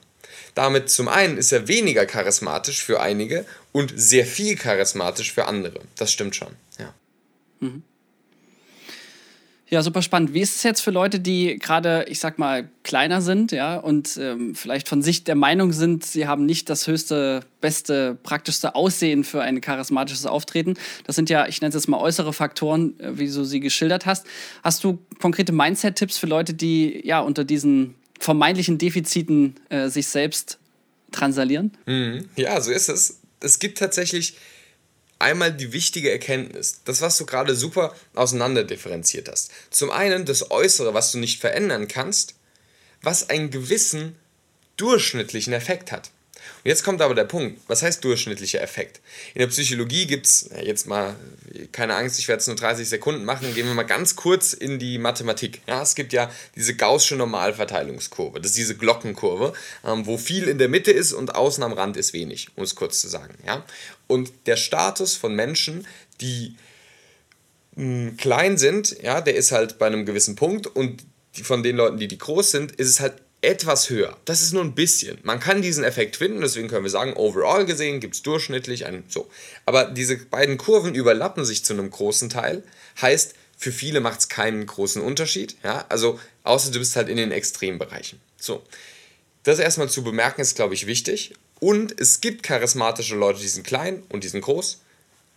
Damit 0.53 0.89
zum 0.89 1.07
einen 1.07 1.37
ist 1.37 1.51
er 1.51 1.67
weniger 1.67 2.05
charismatisch 2.05 2.83
für 2.83 2.99
einige 2.99 3.45
und 3.71 3.93
sehr 3.95 4.25
viel 4.25 4.55
charismatisch 4.55 5.31
für 5.31 5.45
andere. 5.45 5.79
Das 5.95 6.11
stimmt 6.11 6.35
schon, 6.35 6.53
ja. 6.79 6.93
Mhm. 7.59 7.83
Ja, 9.69 9.81
super 9.81 10.01
spannend. 10.01 10.33
Wie 10.33 10.39
ist 10.39 10.55
es 10.55 10.63
jetzt 10.63 10.79
für 10.79 10.91
Leute, 10.91 11.19
die 11.19 11.57
gerade, 11.59 12.05
ich 12.07 12.19
sag 12.19 12.39
mal, 12.39 12.69
kleiner 12.83 13.21
sind, 13.21 13.51
ja, 13.51 13.75
und 13.77 14.17
ähm, 14.17 14.55
vielleicht 14.55 14.87
von 14.87 15.01
sich 15.01 15.25
der 15.25 15.35
Meinung 15.35 15.73
sind, 15.73 16.05
sie 16.05 16.25
haben 16.25 16.45
nicht 16.45 16.69
das 16.69 16.87
höchste, 16.87 17.41
beste, 17.59 18.17
praktischste 18.23 18.75
Aussehen 18.75 19.25
für 19.25 19.41
ein 19.41 19.59
charismatisches 19.59 20.25
Auftreten? 20.25 20.75
Das 21.05 21.17
sind 21.17 21.29
ja, 21.29 21.47
ich 21.47 21.59
nenne 21.59 21.69
es 21.69 21.75
jetzt 21.75 21.89
mal 21.89 21.99
äußere 21.99 22.31
Faktoren, 22.31 22.97
äh, 22.99 23.19
wie 23.19 23.27
du 23.27 23.43
sie 23.43 23.59
geschildert 23.59 24.05
hast. 24.05 24.25
Hast 24.63 24.85
du 24.85 24.99
konkrete 25.19 25.51
Mindset-Tipps 25.51 26.17
für 26.17 26.27
Leute, 26.27 26.53
die 26.53 27.05
ja 27.05 27.19
unter 27.19 27.43
diesen 27.43 27.95
vermeintlichen 28.19 28.77
Defiziten 28.77 29.55
äh, 29.67 29.89
sich 29.89 30.07
selbst 30.07 30.59
transalieren? 31.11 31.71
Mhm. 31.85 32.29
Ja, 32.37 32.61
so 32.61 32.71
ist 32.71 32.87
es. 32.87 33.19
Es 33.41 33.59
gibt 33.59 33.79
tatsächlich 33.79 34.35
einmal 35.19 35.51
die 35.51 35.73
wichtige 35.73 36.11
Erkenntnis, 36.11 36.81
das, 36.85 37.01
was 37.01 37.17
du 37.17 37.25
gerade 37.25 37.55
super 37.55 37.95
auseinander 38.15 38.63
differenziert 38.63 39.29
hast. 39.29 39.51
Zum 39.69 39.91
einen 39.91 40.25
das 40.25 40.51
Äußere, 40.51 40.93
was 40.93 41.11
du 41.11 41.17
nicht 41.17 41.39
verändern 41.39 41.87
kannst, 41.87 42.35
was 43.01 43.29
einen 43.29 43.49
gewissen 43.49 44.15
durchschnittlichen 44.77 45.53
Effekt 45.53 45.91
hat. 45.91 46.11
Und 46.63 46.69
jetzt 46.69 46.83
kommt 46.83 47.01
aber 47.01 47.15
der 47.15 47.23
Punkt, 47.23 47.59
was 47.67 47.81
heißt 47.81 48.03
durchschnittlicher 48.03 48.61
Effekt? 48.61 48.99
In 49.33 49.39
der 49.39 49.47
Psychologie 49.47 50.07
gibt 50.07 50.25
es, 50.25 50.49
jetzt 50.61 50.87
mal, 50.87 51.15
keine 51.71 51.95
Angst, 51.95 52.19
ich 52.19 52.27
werde 52.27 52.41
es 52.41 52.47
nur 52.47 52.55
30 52.55 52.87
Sekunden 52.87 53.25
machen, 53.25 53.53
gehen 53.53 53.67
wir 53.67 53.73
mal 53.73 53.83
ganz 53.83 54.15
kurz 54.15 54.53
in 54.53 54.79
die 54.79 54.97
Mathematik. 54.97 55.61
Ja, 55.67 55.81
es 55.81 55.95
gibt 55.95 56.13
ja 56.13 56.31
diese 56.55 56.75
gaußsche 56.75 57.15
Normalverteilungskurve, 57.15 58.39
das 58.39 58.51
ist 58.51 58.57
diese 58.57 58.75
Glockenkurve, 58.75 59.53
ähm, 59.85 60.05
wo 60.05 60.17
viel 60.17 60.47
in 60.47 60.57
der 60.57 60.69
Mitte 60.69 60.91
ist 60.91 61.13
und 61.13 61.35
außen 61.35 61.63
am 61.63 61.73
Rand 61.73 61.97
ist 61.97 62.13
wenig, 62.13 62.49
um 62.55 62.63
es 62.63 62.75
kurz 62.75 63.01
zu 63.01 63.07
sagen. 63.07 63.35
Ja? 63.45 63.65
Und 64.07 64.31
der 64.45 64.57
Status 64.57 65.15
von 65.15 65.35
Menschen, 65.35 65.85
die 66.21 66.55
mh, 67.75 67.83
hm, 67.83 68.17
klein 68.17 68.57
sind, 68.57 69.01
ja, 69.01 69.21
der 69.21 69.35
ist 69.35 69.51
halt 69.51 69.77
bei 69.77 69.87
einem 69.87 70.05
gewissen 70.05 70.35
Punkt 70.35 70.67
und 70.67 71.03
von 71.43 71.63
den 71.63 71.75
Leuten, 71.75 71.97
die, 71.97 72.07
die 72.07 72.17
groß 72.17 72.51
sind, 72.51 72.71
ist 72.73 72.89
es 72.89 72.99
halt 72.99 73.13
etwas 73.41 73.89
höher. 73.89 74.17
Das 74.25 74.41
ist 74.41 74.53
nur 74.53 74.63
ein 74.63 74.75
bisschen. 74.75 75.19
Man 75.23 75.39
kann 75.39 75.61
diesen 75.61 75.83
Effekt 75.83 76.15
finden, 76.15 76.41
deswegen 76.41 76.67
können 76.67 76.83
wir 76.83 76.89
sagen, 76.89 77.13
overall 77.13 77.65
gesehen 77.65 77.99
gibt 77.99 78.15
es 78.15 78.23
durchschnittlich 78.23 78.85
ein 78.85 79.03
so. 79.07 79.29
Aber 79.65 79.85
diese 79.85 80.17
beiden 80.17 80.57
Kurven 80.57 80.95
überlappen 80.95 81.45
sich 81.45 81.63
zu 81.63 81.73
einem 81.73 81.89
großen 81.89 82.29
Teil. 82.29 82.63
Heißt, 83.01 83.35
für 83.57 83.71
viele 83.71 83.99
macht 83.99 84.19
es 84.19 84.29
keinen 84.29 84.65
großen 84.65 85.01
Unterschied. 85.01 85.55
Ja? 85.63 85.85
Also, 85.89 86.19
außer 86.43 86.71
du 86.71 86.79
bist 86.79 86.95
halt 86.95 87.09
in 87.09 87.17
den 87.17 87.31
Extrembereichen. 87.31 88.19
So. 88.39 88.63
Das 89.43 89.59
erstmal 89.59 89.89
zu 89.89 90.03
bemerken 90.03 90.41
ist, 90.41 90.55
glaube 90.55 90.73
ich, 90.73 90.87
wichtig. 90.87 91.33
Und 91.59 91.99
es 91.99 92.21
gibt 92.21 92.43
charismatische 92.43 93.15
Leute, 93.15 93.39
die 93.39 93.47
sind 93.47 93.65
klein 93.65 94.03
und 94.09 94.23
die 94.23 94.27
sind 94.27 94.41
groß. 94.41 94.81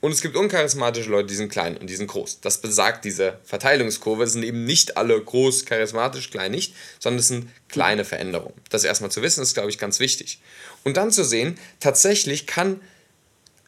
Und 0.00 0.12
es 0.12 0.22
gibt 0.22 0.34
uncharismatische 0.34 1.10
Leute, 1.10 1.28
die 1.28 1.34
sind 1.34 1.52
klein 1.52 1.76
und 1.76 1.88
die 1.88 1.94
sind 1.94 2.06
groß. 2.06 2.40
Das 2.40 2.62
besagt 2.62 3.04
diese 3.04 3.38
Verteilungskurve. 3.44 4.24
Es 4.24 4.32
sind 4.32 4.42
eben 4.42 4.64
nicht 4.64 4.96
alle 4.96 5.20
groß, 5.20 5.66
charismatisch, 5.66 6.30
klein 6.30 6.52
nicht, 6.52 6.74
sondern 6.98 7.20
es 7.20 7.28
sind 7.28 7.50
kleine 7.68 8.06
Veränderungen. 8.06 8.54
Das 8.70 8.84
erstmal 8.84 9.10
zu 9.10 9.20
wissen, 9.20 9.42
ist, 9.42 9.52
glaube 9.52 9.68
ich, 9.68 9.76
ganz 9.76 10.00
wichtig. 10.00 10.40
Und 10.84 10.96
dann 10.96 11.10
zu 11.10 11.22
sehen, 11.22 11.58
tatsächlich 11.80 12.46
kann 12.46 12.80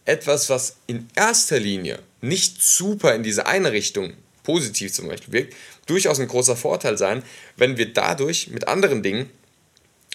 etwas, 0.06 0.48
was 0.48 0.76
in 0.86 1.06
erster 1.14 1.60
Linie 1.60 1.98
nicht 2.22 2.62
super 2.62 3.14
in 3.14 3.22
diese 3.22 3.46
eine 3.46 3.72
Richtung, 3.72 4.14
positiv 4.42 4.92
zum 4.92 5.08
Beispiel 5.08 5.32
wirkt, 5.32 5.54
durchaus 5.86 6.18
ein 6.18 6.28
großer 6.28 6.56
Vorteil 6.56 6.96
sein, 6.96 7.22
wenn 7.56 7.76
wir 7.76 7.92
dadurch 7.92 8.48
mit 8.48 8.68
anderen 8.68 9.02
Dingen 9.02 9.28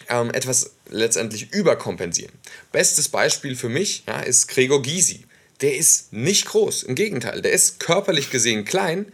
ähm, 0.10 0.32
etwas 0.32 0.71
letztendlich 0.89 1.53
überkompensieren. 1.53 2.34
Bestes 2.71 3.08
Beispiel 3.10 3.56
für 3.56 3.69
mich 3.69 4.03
ja, 4.08 4.21
ist 4.21 4.47
Gregor 4.47 4.82
Gysi 4.82 5.27
der 5.62 5.76
ist 5.76 6.13
nicht 6.13 6.46
groß. 6.46 6.84
Im 6.84 6.96
Gegenteil, 6.96 7.41
der 7.41 7.52
ist 7.52 7.80
körperlich 7.80 8.30
gesehen 8.30 8.65
klein. 8.65 9.12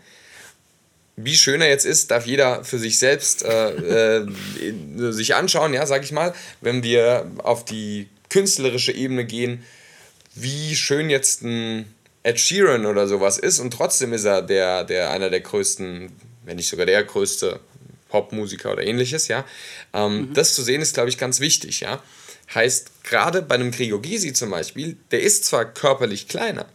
Wie 1.16 1.36
schön 1.36 1.62
er 1.62 1.70
jetzt 1.70 1.86
ist, 1.86 2.10
darf 2.12 2.26
jeder 2.26 2.64
für 2.64 2.80
sich 2.80 2.98
selbst 2.98 3.44
äh, 3.44 4.18
äh, 4.20 4.28
sich 5.12 5.36
anschauen, 5.36 5.74
ja, 5.74 5.86
sag 5.86 6.04
ich 6.04 6.12
mal. 6.12 6.34
Wenn 6.62 6.84
wir 6.84 7.32
auf 7.38 7.66
die 7.66 8.10
künstlerische 8.30 8.92
Ebene 8.92 9.26
gehen, 9.26 9.64
wie 10.34 10.76
schön 10.76 11.10
jetzt 11.10 11.44
ein 11.44 11.86
Ed 12.24 12.40
Sheeran 12.40 12.86
oder 12.86 13.08
sowas 13.08 13.38
ist 13.38 13.60
und 13.60 13.72
trotzdem 13.72 14.14
ist 14.14 14.26
er 14.26 14.42
der, 14.42 14.84
der 14.86 15.12
einer 15.12 15.30
der 15.30 15.42
größten, 15.42 16.12
wenn 16.46 16.56
nicht 16.56 16.70
sogar 16.70 16.86
der 16.86 17.04
größte 17.04 17.60
Popmusiker 18.10 18.72
oder 18.72 18.84
ähnliches, 18.84 19.28
ja. 19.28 19.46
Ähm, 19.94 20.30
mhm. 20.30 20.34
Das 20.34 20.56
zu 20.56 20.64
sehen 20.64 20.82
ist, 20.82 20.94
glaube 20.94 21.10
ich, 21.10 21.18
ganz 21.18 21.40
wichtig, 21.40 21.82
ja. 21.82 22.02
Heißt, 22.54 23.04
gerade 23.04 23.42
bei 23.42 23.56
einem 23.56 23.72
Gregor 23.72 24.02
Gysi 24.02 24.34
zum 24.34 24.52
Beispiel, 24.52 24.98
der 25.12 25.22
ist 25.22 25.46
zwar 25.46 25.66
körperlich 25.66 26.28
kleiner, 26.28 26.66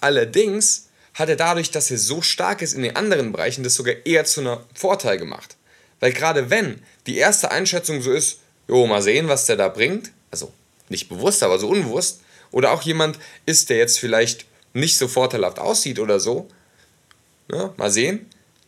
allerdings 0.00 0.88
hat 1.14 1.28
er 1.28 1.36
dadurch, 1.36 1.70
dass 1.70 1.90
er 1.90 1.98
so 1.98 2.20
stark 2.20 2.60
ist 2.60 2.74
in 2.74 2.82
den 2.82 2.96
anderen 2.96 3.32
Bereichen, 3.32 3.64
das 3.64 3.74
sogar 3.74 3.94
eher 4.04 4.24
zu 4.24 4.40
einem 4.40 4.58
Vorteil 4.74 5.16
gemacht. 5.16 5.56
Weil 5.98 6.12
gerade 6.12 6.50
wenn 6.50 6.82
die 7.06 7.16
erste 7.16 7.50
Einschätzung 7.50 8.02
so 8.02 8.12
ist, 8.12 8.40
jo, 8.68 8.86
mal 8.86 9.00
sehen, 9.00 9.28
was 9.28 9.46
der 9.46 9.56
da 9.56 9.68
bringt, 9.68 10.10
also 10.30 10.52
nicht 10.90 11.08
bewusst, 11.08 11.42
aber 11.42 11.58
so 11.58 11.68
unbewusst, 11.68 12.20
oder 12.50 12.72
auch 12.72 12.82
jemand 12.82 13.18
ist, 13.46 13.70
der 13.70 13.78
jetzt 13.78 13.98
vielleicht 13.98 14.44
nicht 14.74 14.98
so 14.98 15.08
vorteilhaft 15.08 15.58
aussieht 15.58 15.98
oder 15.98 16.20
so, 16.20 16.48
ne, 17.48 17.72
mal 17.76 17.90
sehen, 17.90 18.26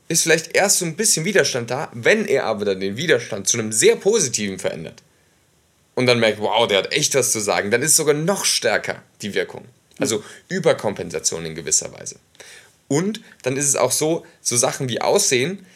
ist 0.08 0.22
vielleicht 0.22 0.56
erst 0.56 0.78
so 0.78 0.86
ein 0.86 0.96
bisschen 0.96 1.26
Widerstand 1.26 1.70
da, 1.70 1.90
wenn 1.92 2.24
er 2.24 2.44
aber 2.44 2.64
dann 2.64 2.80
den 2.80 2.96
Widerstand 2.96 3.46
zu 3.46 3.58
einem 3.58 3.72
sehr 3.72 3.96
positiven 3.96 4.58
verändert 4.58 5.02
und 5.98 6.06
dann 6.06 6.20
merkt, 6.20 6.38
wow, 6.38 6.68
der 6.68 6.78
hat 6.78 6.92
echt 6.92 7.16
was 7.16 7.32
zu 7.32 7.40
sagen, 7.40 7.72
dann 7.72 7.82
ist 7.82 7.90
es 7.90 7.96
sogar 7.96 8.14
noch 8.14 8.44
stärker 8.44 9.02
die 9.20 9.34
Wirkung. 9.34 9.64
Also 9.98 10.22
Überkompensation 10.48 11.44
in 11.44 11.56
gewisser 11.56 11.92
Weise. 11.92 12.20
Und 12.86 13.20
dann 13.42 13.56
ist 13.56 13.66
es 13.66 13.74
auch 13.74 13.90
so, 13.90 14.24
so 14.40 14.56
Sachen 14.56 14.88
wie 14.88 15.00
Aussehen, 15.00 15.66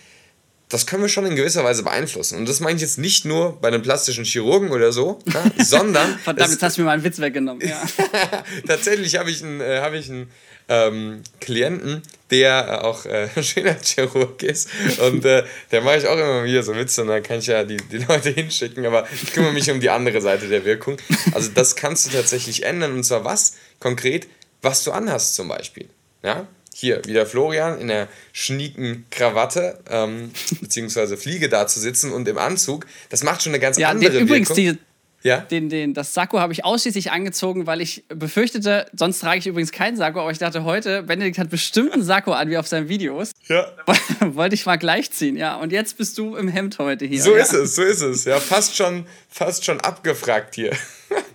das 0.68 0.86
können 0.86 1.02
wir 1.02 1.08
schon 1.08 1.26
in 1.26 1.34
gewisser 1.34 1.64
Weise 1.64 1.82
beeinflussen. 1.82 2.38
Und 2.38 2.48
das 2.48 2.60
meine 2.60 2.76
ich 2.76 2.82
jetzt 2.82 2.98
nicht 2.98 3.24
nur 3.24 3.60
bei 3.60 3.66
einem 3.66 3.82
plastischen 3.82 4.24
Chirurgen 4.24 4.70
oder 4.70 4.92
so, 4.92 5.18
sondern. 5.58 6.16
Verdammt, 6.20 6.52
jetzt 6.52 6.62
hast 6.62 6.76
du 6.76 6.82
mir 6.82 6.86
mal 6.86 6.92
einen 6.92 7.04
Witz 7.04 7.18
weggenommen. 7.18 7.66
Ja. 7.66 7.82
Tatsächlich 8.68 9.16
habe 9.16 9.28
ich 9.28 9.42
einen, 9.42 9.60
äh, 9.60 9.80
hab 9.80 9.92
ich 9.92 10.08
einen 10.08 10.30
ähm, 10.72 11.22
Klienten, 11.40 12.02
der 12.30 12.84
auch 12.84 13.04
äh, 13.04 13.28
Schönheitschirurg 13.42 14.42
ist. 14.42 14.68
Und 14.98 15.24
äh, 15.24 15.44
der 15.70 15.82
mache 15.82 15.98
ich 15.98 16.06
auch 16.06 16.14
immer 16.16 16.44
wieder 16.44 16.62
so 16.62 16.74
Witze 16.74 17.02
und 17.02 17.08
dann 17.08 17.22
kann 17.22 17.38
ich 17.40 17.46
ja 17.46 17.64
die, 17.64 17.76
die 17.76 17.98
Leute 17.98 18.30
hinschicken. 18.34 18.86
Aber 18.86 19.06
ich 19.12 19.32
kümmere 19.32 19.52
mich 19.52 19.70
um 19.70 19.80
die 19.80 19.90
andere 19.90 20.20
Seite 20.20 20.48
der 20.48 20.64
Wirkung. 20.64 20.96
Also, 21.34 21.50
das 21.54 21.76
kannst 21.76 22.06
du 22.06 22.10
tatsächlich 22.10 22.64
ändern. 22.64 22.94
Und 22.94 23.04
zwar 23.04 23.24
was? 23.24 23.56
Konkret, 23.80 24.28
was 24.62 24.82
du 24.84 24.92
anhast 24.92 25.34
zum 25.34 25.48
Beispiel. 25.48 25.88
Ja? 26.22 26.46
hier 26.74 27.04
wieder 27.04 27.26
Florian 27.26 27.78
in 27.78 27.88
der 27.88 28.08
schnieken 28.32 29.04
Krawatte, 29.10 29.78
ähm, 29.90 30.30
beziehungsweise 30.60 31.18
Fliege 31.18 31.50
da 31.50 31.66
zu 31.66 31.78
sitzen 31.78 32.12
und 32.12 32.26
im 32.26 32.38
Anzug, 32.38 32.86
das 33.10 33.22
macht 33.22 33.42
schon 33.42 33.52
eine 33.52 33.60
ganz 33.60 33.76
ja, 33.76 33.90
andere 33.90 34.10
den, 34.10 34.22
übrigens, 34.22 34.48
Wirkung. 34.56 34.78
Die, 34.78 34.91
ja? 35.22 35.38
Den, 35.38 35.68
den, 35.68 35.94
das 35.94 36.14
Sakko 36.14 36.40
habe 36.40 36.52
ich 36.52 36.64
ausschließlich 36.64 37.12
angezogen, 37.12 37.66
weil 37.66 37.80
ich 37.80 38.04
befürchtete, 38.08 38.86
sonst 38.92 39.20
trage 39.20 39.38
ich 39.38 39.46
übrigens 39.46 39.72
keinen 39.72 39.96
Sakko, 39.96 40.20
aber 40.20 40.30
ich 40.30 40.38
dachte 40.38 40.64
heute, 40.64 41.02
Benedikt 41.02 41.38
hat 41.38 41.50
bestimmt 41.50 41.92
einen 41.92 42.02
Sakko 42.02 42.32
an, 42.32 42.50
wie 42.50 42.58
auf 42.58 42.66
seinen 42.66 42.88
Videos. 42.88 43.32
Ja. 43.46 43.72
Wollte 44.20 44.54
ich 44.54 44.66
mal 44.66 44.76
gleichziehen, 44.76 45.36
ja. 45.36 45.56
Und 45.56 45.72
jetzt 45.72 45.96
bist 45.96 46.18
du 46.18 46.36
im 46.36 46.48
Hemd 46.48 46.78
heute 46.78 47.04
hier. 47.04 47.22
So 47.22 47.36
ja. 47.36 47.42
ist 47.42 47.52
es, 47.52 47.74
so 47.76 47.82
ist 47.82 48.02
es. 48.02 48.24
Ja, 48.24 48.40
fast 48.40 48.76
schon, 48.76 49.06
fast 49.28 49.64
schon 49.64 49.80
abgefragt 49.80 50.54
hier. 50.54 50.72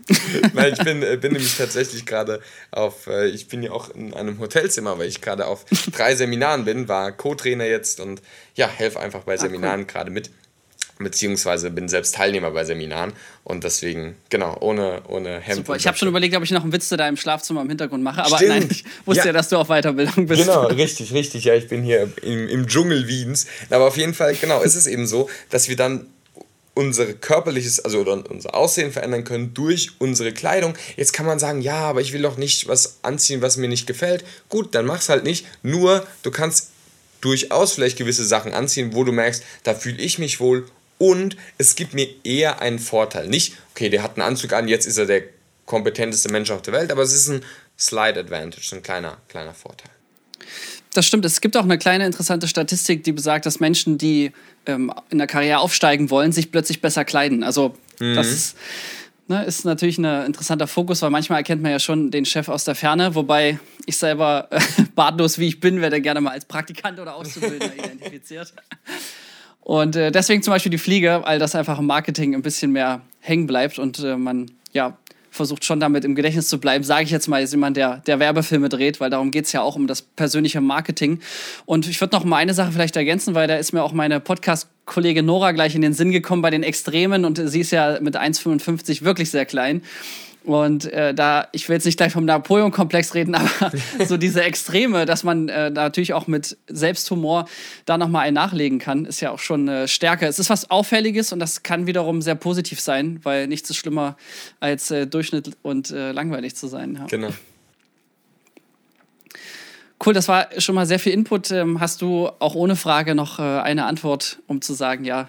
Nein, 0.53 0.73
ich 0.73 0.83
bin, 0.83 1.03
äh, 1.03 1.17
bin 1.17 1.33
nämlich 1.33 1.57
tatsächlich 1.57 2.05
gerade 2.05 2.41
auf, 2.71 3.07
äh, 3.07 3.27
ich 3.27 3.47
bin 3.47 3.63
ja 3.63 3.71
auch 3.71 3.89
in 3.89 4.13
einem 4.13 4.39
Hotelzimmer, 4.39 4.97
weil 4.97 5.07
ich 5.07 5.21
gerade 5.21 5.45
auf 5.45 5.65
drei 5.91 6.15
Seminaren 6.15 6.65
bin, 6.65 6.87
war 6.87 7.11
Co-Trainer 7.11 7.65
jetzt 7.65 7.99
und 7.99 8.21
ja, 8.55 8.67
helfe 8.67 8.99
einfach 8.99 9.23
bei 9.23 9.37
Seminaren 9.37 9.81
cool. 9.81 9.87
gerade 9.87 10.11
mit. 10.11 10.29
Beziehungsweise 10.99 11.69
bin 11.69 11.87
selbst 11.87 12.15
Teilnehmer 12.15 12.51
bei 12.51 12.65
Seminaren 12.65 13.13
und 13.43 13.63
deswegen, 13.63 14.15
genau, 14.29 14.57
ohne, 14.59 15.01
ohne 15.07 15.39
Hemd. 15.39 15.57
Super. 15.57 15.75
Ich 15.75 15.85
habe 15.85 15.97
schon 15.97 16.07
überlegt, 16.07 16.35
ob 16.35 16.43
ich 16.43 16.51
noch 16.51 16.63
einen 16.63 16.73
Witz 16.73 16.89
zu 16.89 16.97
deinem 16.97 17.17
Schlafzimmer 17.17 17.61
im 17.61 17.69
Hintergrund 17.69 18.03
mache, 18.03 18.23
aber 18.23 18.37
Stimmt. 18.37 18.49
nein, 18.49 18.67
ich 18.69 18.83
wusste 19.05 19.21
ja. 19.21 19.25
ja. 19.27 19.33
dass 19.33 19.49
du 19.49 19.57
auf 19.57 19.67
Weiterbildung 19.67 20.25
bist. 20.25 20.41
Genau, 20.41 20.65
richtig, 20.67 21.13
richtig. 21.13 21.43
Ja, 21.43 21.53
ich 21.53 21.67
bin 21.67 21.83
hier 21.83 22.11
im, 22.23 22.47
im 22.47 22.67
Dschungel 22.67 23.07
Wiens. 23.07 23.47
Aber 23.69 23.87
auf 23.87 23.97
jeden 23.97 24.13
Fall, 24.13 24.35
genau, 24.35 24.61
ist 24.61 24.75
es 24.75 24.87
eben 24.87 25.05
so, 25.05 25.29
dass 25.49 25.69
wir 25.69 25.75
dann 25.75 26.07
unser 26.77 27.05
körperliches, 27.13 27.79
also 27.79 28.01
unser 28.01 28.55
Aussehen 28.55 28.91
verändern 28.91 29.23
können 29.23 29.53
durch 29.53 29.91
unsere 29.97 30.31
Kleidung. 30.31 30.75
Jetzt 30.95 31.11
kann 31.11 31.25
man 31.25 31.39
sagen, 31.39 31.61
ja, 31.61 31.81
aber 31.81 32.01
ich 32.01 32.13
will 32.13 32.21
doch 32.21 32.37
nicht 32.37 32.67
was 32.67 32.99
anziehen, 33.01 33.41
was 33.41 33.57
mir 33.57 33.67
nicht 33.67 33.87
gefällt. 33.87 34.23
Gut, 34.47 34.75
dann 34.75 34.85
mach's 34.85 35.09
halt 35.09 35.23
nicht. 35.23 35.45
Nur, 35.63 36.05
du 36.21 36.29
kannst 36.31 36.71
durchaus 37.21 37.73
vielleicht 37.73 37.97
gewisse 37.97 38.25
Sachen 38.25 38.53
anziehen, 38.53 38.93
wo 38.93 39.03
du 39.03 39.11
merkst, 39.11 39.43
da 39.63 39.73
fühle 39.73 39.97
ich 39.97 40.19
mich 40.19 40.39
wohl 40.39 40.65
und 40.97 41.37
es 41.57 41.75
gibt 41.75 41.93
mir 41.93 42.07
eher 42.23 42.61
einen 42.61 42.79
Vorteil. 42.79 43.27
Nicht, 43.27 43.55
okay, 43.71 43.89
der 43.89 44.03
hat 44.03 44.17
einen 44.17 44.27
Anzug 44.27 44.53
an, 44.53 44.67
jetzt 44.67 44.85
ist 44.85 44.97
er 44.97 45.05
der 45.05 45.23
kompetenteste 45.65 46.31
Mensch 46.31 46.51
auf 46.51 46.61
der 46.61 46.73
Welt, 46.73 46.91
aber 46.91 47.03
es 47.03 47.13
ist 47.13 47.27
ein 47.27 47.43
Slide 47.77 48.19
Advantage, 48.19 48.75
ein 48.75 48.83
kleiner, 48.83 49.17
kleiner 49.27 49.53
Vorteil 49.53 49.91
das 50.97 51.05
stimmt. 51.05 51.25
Es 51.25 51.41
gibt 51.41 51.55
auch 51.55 51.63
eine 51.63 51.77
kleine 51.77 52.05
interessante 52.05 52.47
Statistik, 52.47 53.03
die 53.03 53.11
besagt, 53.11 53.45
dass 53.45 53.59
Menschen, 53.59 53.97
die 53.97 54.31
ähm, 54.65 54.91
in 55.09 55.19
der 55.19 55.27
Karriere 55.27 55.59
aufsteigen 55.59 56.09
wollen, 56.09 56.31
sich 56.31 56.51
plötzlich 56.51 56.81
besser 56.81 57.05
kleiden. 57.05 57.43
Also 57.43 57.75
mhm. 57.99 58.15
das 58.15 58.27
ist, 58.27 58.57
ne, 59.27 59.45
ist 59.45 59.63
natürlich 59.63 59.99
ein 59.99 60.25
interessanter 60.25 60.65
Fokus, 60.65 61.03
weil 61.03 61.11
manchmal 61.11 61.39
erkennt 61.39 61.61
man 61.61 61.71
ja 61.71 61.79
schon 61.79 62.09
den 62.09 62.25
Chef 62.25 62.49
aus 62.49 62.63
der 62.63 62.73
Ferne, 62.73 63.13
wobei 63.13 63.59
ich 63.85 63.97
selber 63.97 64.47
äh, 64.49 64.59
bartlos 64.95 65.37
wie 65.37 65.47
ich 65.47 65.59
bin, 65.59 65.81
werde 65.81 66.01
gerne 66.01 66.19
mal 66.19 66.31
als 66.31 66.45
Praktikant 66.45 66.99
oder 66.99 67.15
Auszubildender 67.15 67.75
identifiziert. 67.77 68.53
Und 69.67 69.97
äh, 69.97 70.13
deswegen 70.13 70.41
zum 70.41 70.53
Beispiel 70.53 70.69
die 70.69 70.77
Fliege, 70.77 71.23
weil 71.25 71.39
das 71.39 71.53
einfach 71.53 71.77
im 71.77 71.87
Marketing 71.87 72.33
ein 72.33 72.41
bisschen 72.41 72.71
mehr 72.71 73.01
hängen 73.19 73.47
bleibt 73.47 73.79
und 73.79 73.99
äh, 73.99 74.15
man 74.15 74.49
ja 74.71 74.97
versucht 75.29 75.65
schon 75.65 75.81
damit 75.81 76.05
im 76.05 76.15
Gedächtnis 76.15 76.47
zu 76.47 76.57
bleiben, 76.57 76.85
sage 76.85 77.03
ich 77.03 77.11
jetzt 77.11 77.27
mal, 77.27 77.43
ist 77.43 77.51
jemand, 77.51 77.75
der, 77.75 77.97
der 78.07 78.17
Werbefilme 78.19 78.69
dreht, 78.69 79.01
weil 79.01 79.09
darum 79.09 79.29
geht 79.29 79.43
es 79.43 79.51
ja 79.51 79.61
auch 79.61 79.75
um 79.75 79.85
das 79.85 80.01
persönliche 80.01 80.61
Marketing. 80.61 81.19
Und 81.65 81.85
ich 81.85 81.99
würde 81.99 82.15
noch 82.15 82.23
mal 82.23 82.37
eine 82.37 82.53
Sache 82.53 82.71
vielleicht 82.71 82.95
ergänzen, 82.95 83.35
weil 83.35 83.49
da 83.49 83.57
ist 83.57 83.73
mir 83.73 83.83
auch 83.83 83.91
meine 83.91 84.21
Podcast-Kollegin 84.21 85.25
Nora 85.25 85.51
gleich 85.51 85.75
in 85.75 85.81
den 85.81 85.91
Sinn 85.91 86.13
gekommen 86.13 86.41
bei 86.41 86.49
den 86.49 86.63
Extremen 86.63 87.25
und 87.25 87.37
sie 87.37 87.59
ist 87.59 87.71
ja 87.71 87.99
mit 87.99 88.15
1,55 88.15 89.03
wirklich 89.03 89.31
sehr 89.31 89.45
klein. 89.45 89.81
Und 90.47 90.85
äh, 90.93 91.13
da, 91.13 91.49
ich 91.51 91.67
will 91.67 91.75
jetzt 91.75 91.83
nicht 91.83 91.97
gleich 91.97 92.13
vom 92.13 92.23
Napoleon-Komplex 92.23 93.13
reden, 93.15 93.35
aber 93.35 93.71
so 94.05 94.15
diese 94.15 94.43
Extreme, 94.43 95.05
dass 95.05 95.25
man 95.25 95.49
äh, 95.49 95.69
natürlich 95.69 96.13
auch 96.13 96.27
mit 96.27 96.57
Selbsthumor 96.67 97.49
da 97.83 97.97
nochmal 97.97 98.25
einen 98.25 98.35
nachlegen 98.35 98.79
kann, 98.79 99.03
ist 99.03 99.19
ja 99.19 99.31
auch 99.31 99.39
schon 99.39 99.67
äh, 99.67 99.89
stärker. 99.89 100.25
Es 100.25 100.39
ist 100.39 100.49
was 100.49 100.71
Auffälliges 100.71 101.33
und 101.33 101.39
das 101.39 101.63
kann 101.63 101.85
wiederum 101.85 102.21
sehr 102.21 102.35
positiv 102.35 102.79
sein, 102.79 103.19
weil 103.23 103.47
nichts 103.47 103.69
ist 103.69 103.75
schlimmer 103.75 104.15
als 104.61 104.89
äh, 104.89 105.05
Durchschnitt 105.05 105.51
und 105.63 105.91
äh, 105.91 106.13
langweilig 106.13 106.55
zu 106.55 106.67
sein. 106.67 106.95
Ja. 106.95 107.07
Genau. 107.07 107.33
Cool, 110.05 110.13
das 110.13 110.29
war 110.29 110.47
schon 110.59 110.75
mal 110.75 110.85
sehr 110.85 110.99
viel 110.99 111.11
Input. 111.11 111.51
Ähm, 111.51 111.81
hast 111.81 112.01
du 112.01 112.29
auch 112.39 112.55
ohne 112.55 112.77
Frage 112.77 113.15
noch 113.15 113.39
äh, 113.39 113.41
eine 113.41 113.85
Antwort, 113.85 114.39
um 114.47 114.61
zu 114.61 114.73
sagen, 114.73 115.03
ja, 115.03 115.27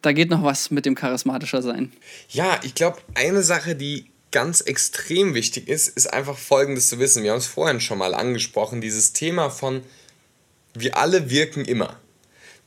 da 0.00 0.12
geht 0.12 0.30
noch 0.30 0.42
was 0.42 0.70
mit 0.70 0.86
dem 0.86 0.94
charismatischer 0.94 1.60
sein? 1.60 1.92
Ja, 2.30 2.58
ich 2.62 2.74
glaube, 2.74 3.00
eine 3.14 3.42
Sache, 3.42 3.74
die 3.74 4.06
ganz 4.34 4.60
extrem 4.62 5.32
wichtig 5.34 5.68
ist, 5.68 5.86
ist 5.96 6.12
einfach 6.12 6.36
Folgendes 6.36 6.88
zu 6.88 6.98
wissen. 6.98 7.22
Wir 7.22 7.30
haben 7.30 7.38
es 7.38 7.46
vorhin 7.46 7.80
schon 7.80 7.98
mal 7.98 8.14
angesprochen, 8.14 8.80
dieses 8.80 9.12
Thema 9.12 9.48
von 9.48 9.84
wir 10.74 10.96
alle 10.96 11.30
wirken 11.30 11.64
immer. 11.64 12.00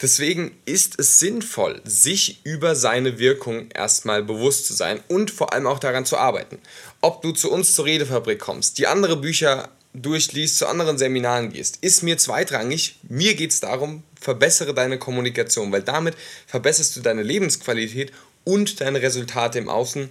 Deswegen 0.02 0.58
ist 0.64 0.98
es 0.98 1.20
sinnvoll, 1.20 1.82
sich 1.84 2.40
über 2.46 2.74
seine 2.74 3.20
Wirkung 3.20 3.70
erstmal 3.72 4.24
bewusst 4.24 4.66
zu 4.66 4.74
sein 4.76 5.02
und 5.10 5.30
vor 5.30 5.52
allem 5.52 5.68
auch 5.68 5.80
daran 5.80 6.06
zu 6.06 6.16
arbeiten. 6.16 6.58
Ob 7.02 7.22
du 7.22 7.34
zu 7.34 7.52
uns 7.52 7.76
zur 7.76 7.84
Redefabrik 7.84 8.40
kommst, 8.40 8.78
die 8.78 8.88
andere 8.88 9.18
Bücher 9.18 9.68
durchliest, 9.92 10.58
zu 10.58 10.68
anderen 10.68 10.98
Seminaren 10.98 11.52
gehst, 11.52 11.80
ist 11.82 12.02
mir 12.02 12.18
zweitrangig. 12.18 12.96
Mir 13.10 13.36
geht 13.36 13.52
es 13.52 13.60
darum, 13.60 14.04
verbessere 14.18 14.74
deine 14.74 15.00
Kommunikation, 15.00 15.70
weil 15.74 15.82
damit 15.82 16.16
verbesserst 16.46 16.96
du 16.96 17.02
deine 17.02 17.24
Lebensqualität 17.24 18.14
und 18.46 18.80
deine 18.80 19.02
Resultate 19.02 19.60
im 19.60 19.68
Außen 19.68 20.10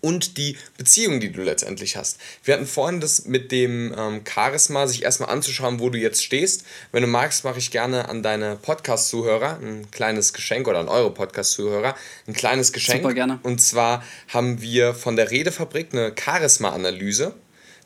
und 0.00 0.36
die 0.36 0.56
Beziehung, 0.76 1.20
die 1.20 1.32
du 1.32 1.42
letztendlich 1.42 1.96
hast. 1.96 2.18
Wir 2.42 2.54
hatten 2.54 2.66
vorhin 2.66 3.00
das 3.00 3.24
mit 3.24 3.52
dem 3.52 3.94
ähm, 3.96 4.22
Charisma, 4.26 4.86
sich 4.86 5.02
erstmal 5.02 5.30
anzuschauen, 5.30 5.80
wo 5.80 5.90
du 5.90 5.98
jetzt 5.98 6.22
stehst. 6.22 6.64
Wenn 6.92 7.02
du 7.02 7.08
magst, 7.08 7.44
mache 7.44 7.58
ich 7.58 7.70
gerne 7.70 8.08
an 8.08 8.22
deine 8.22 8.56
Podcast-Zuhörer 8.56 9.58
ein 9.60 9.90
kleines 9.90 10.32
Geschenk 10.32 10.68
oder 10.68 10.78
an 10.78 10.88
eure 10.88 11.12
Podcast-Zuhörer 11.12 11.94
ein 12.26 12.34
kleines 12.34 12.72
Geschenk. 12.72 13.02
Super 13.02 13.14
gerne. 13.14 13.40
Und 13.42 13.60
zwar 13.60 14.02
haben 14.28 14.60
wir 14.60 14.94
von 14.94 15.16
der 15.16 15.30
Redefabrik 15.30 15.88
eine 15.92 16.14
Charisma-Analyse 16.18 17.34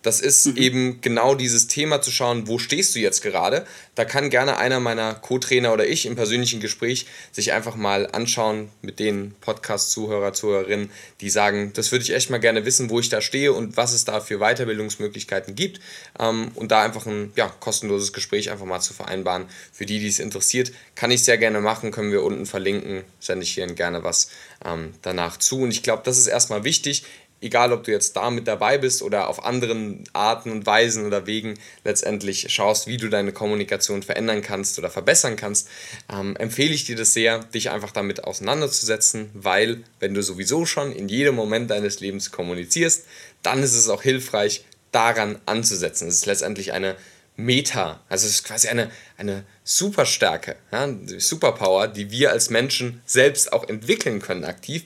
das 0.02 0.20
ist 0.20 0.46
mhm. 0.46 0.56
eben 0.56 1.00
genau 1.00 1.34
dieses 1.34 1.66
Thema 1.66 2.00
zu 2.00 2.10
schauen, 2.10 2.46
wo 2.46 2.58
stehst 2.58 2.94
du 2.94 3.00
jetzt 3.00 3.22
gerade. 3.22 3.66
Da 3.94 4.04
kann 4.04 4.30
gerne 4.30 4.56
einer 4.56 4.80
meiner 4.80 5.14
Co-Trainer 5.14 5.72
oder 5.72 5.86
ich 5.86 6.06
im 6.06 6.14
persönlichen 6.14 6.60
Gespräch 6.60 7.06
sich 7.32 7.52
einfach 7.52 7.74
mal 7.74 8.08
anschauen 8.10 8.70
mit 8.80 9.00
den 9.00 9.34
Podcast-Zuhörer, 9.40 10.32
Zuhörerinnen, 10.32 10.90
die 11.20 11.30
sagen, 11.30 11.72
das 11.74 11.90
würde 11.90 12.04
ich 12.04 12.14
echt 12.14 12.30
mal 12.30 12.38
gerne 12.38 12.64
wissen, 12.64 12.90
wo 12.90 13.00
ich 13.00 13.08
da 13.08 13.20
stehe 13.20 13.52
und 13.52 13.76
was 13.76 13.92
es 13.92 14.04
da 14.04 14.20
für 14.20 14.38
Weiterbildungsmöglichkeiten 14.38 15.54
gibt. 15.54 15.80
Ähm, 16.18 16.52
und 16.54 16.70
da 16.70 16.82
einfach 16.82 17.06
ein 17.06 17.32
ja, 17.36 17.48
kostenloses 17.48 18.12
Gespräch 18.12 18.50
einfach 18.50 18.66
mal 18.66 18.80
zu 18.80 18.94
vereinbaren. 18.94 19.46
Für 19.72 19.86
die, 19.86 19.98
die 19.98 20.08
es 20.08 20.20
interessiert, 20.20 20.72
kann 20.94 21.10
ich 21.10 21.24
sehr 21.24 21.38
gerne 21.38 21.60
machen, 21.60 21.90
können 21.90 22.12
wir 22.12 22.22
unten 22.22 22.46
verlinken, 22.46 23.02
sende 23.18 23.42
ich 23.44 23.50
hier 23.50 23.66
gerne 23.66 24.04
was 24.04 24.30
ähm, 24.64 24.94
danach 25.02 25.38
zu. 25.38 25.62
Und 25.62 25.70
ich 25.70 25.82
glaube, 25.82 26.02
das 26.04 26.18
ist 26.18 26.28
erstmal 26.28 26.64
wichtig 26.64 27.04
egal 27.40 27.72
ob 27.72 27.84
du 27.84 27.90
jetzt 27.92 28.16
da 28.16 28.30
mit 28.30 28.48
dabei 28.48 28.78
bist 28.78 29.02
oder 29.02 29.28
auf 29.28 29.44
anderen 29.44 30.04
Arten 30.12 30.50
und 30.50 30.66
Weisen 30.66 31.06
oder 31.06 31.26
Wegen 31.26 31.58
letztendlich 31.84 32.46
schaust, 32.52 32.86
wie 32.86 32.96
du 32.96 33.08
deine 33.08 33.32
Kommunikation 33.32 34.02
verändern 34.02 34.42
kannst 34.42 34.78
oder 34.78 34.90
verbessern 34.90 35.36
kannst, 35.36 35.68
ähm, 36.12 36.36
empfehle 36.36 36.74
ich 36.74 36.84
dir 36.84 36.96
das 36.96 37.12
sehr, 37.12 37.40
dich 37.40 37.70
einfach 37.70 37.92
damit 37.92 38.24
auseinanderzusetzen, 38.24 39.30
weil 39.34 39.82
wenn 40.00 40.14
du 40.14 40.22
sowieso 40.22 40.66
schon 40.66 40.92
in 40.92 41.08
jedem 41.08 41.34
Moment 41.34 41.70
deines 41.70 42.00
Lebens 42.00 42.30
kommunizierst, 42.32 43.06
dann 43.42 43.62
ist 43.62 43.74
es 43.74 43.88
auch 43.88 44.02
hilfreich, 44.02 44.64
daran 44.90 45.38
anzusetzen. 45.44 46.08
Es 46.08 46.16
ist 46.16 46.26
letztendlich 46.26 46.72
eine 46.72 46.96
Meta, 47.36 48.00
also 48.08 48.26
es 48.26 48.32
ist 48.32 48.44
quasi 48.44 48.68
eine, 48.68 48.90
eine 49.16 49.44
Superstärke, 49.62 50.56
ja, 50.72 50.88
Superpower, 51.18 51.86
die 51.86 52.10
wir 52.10 52.32
als 52.32 52.50
Menschen 52.50 53.00
selbst 53.06 53.52
auch 53.52 53.68
entwickeln 53.68 54.20
können 54.20 54.44
aktiv 54.44 54.84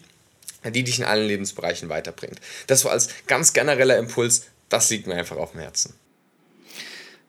die 0.70 0.84
dich 0.84 0.98
in 0.98 1.04
allen 1.04 1.26
Lebensbereichen 1.26 1.88
weiterbringt. 1.88 2.40
Das 2.66 2.80
so 2.80 2.88
als 2.88 3.08
ganz 3.26 3.52
genereller 3.52 3.98
Impuls, 3.98 4.46
das 4.68 4.90
liegt 4.90 5.06
mir 5.06 5.14
einfach 5.14 5.36
auf 5.36 5.52
dem 5.52 5.60
Herzen. 5.60 5.94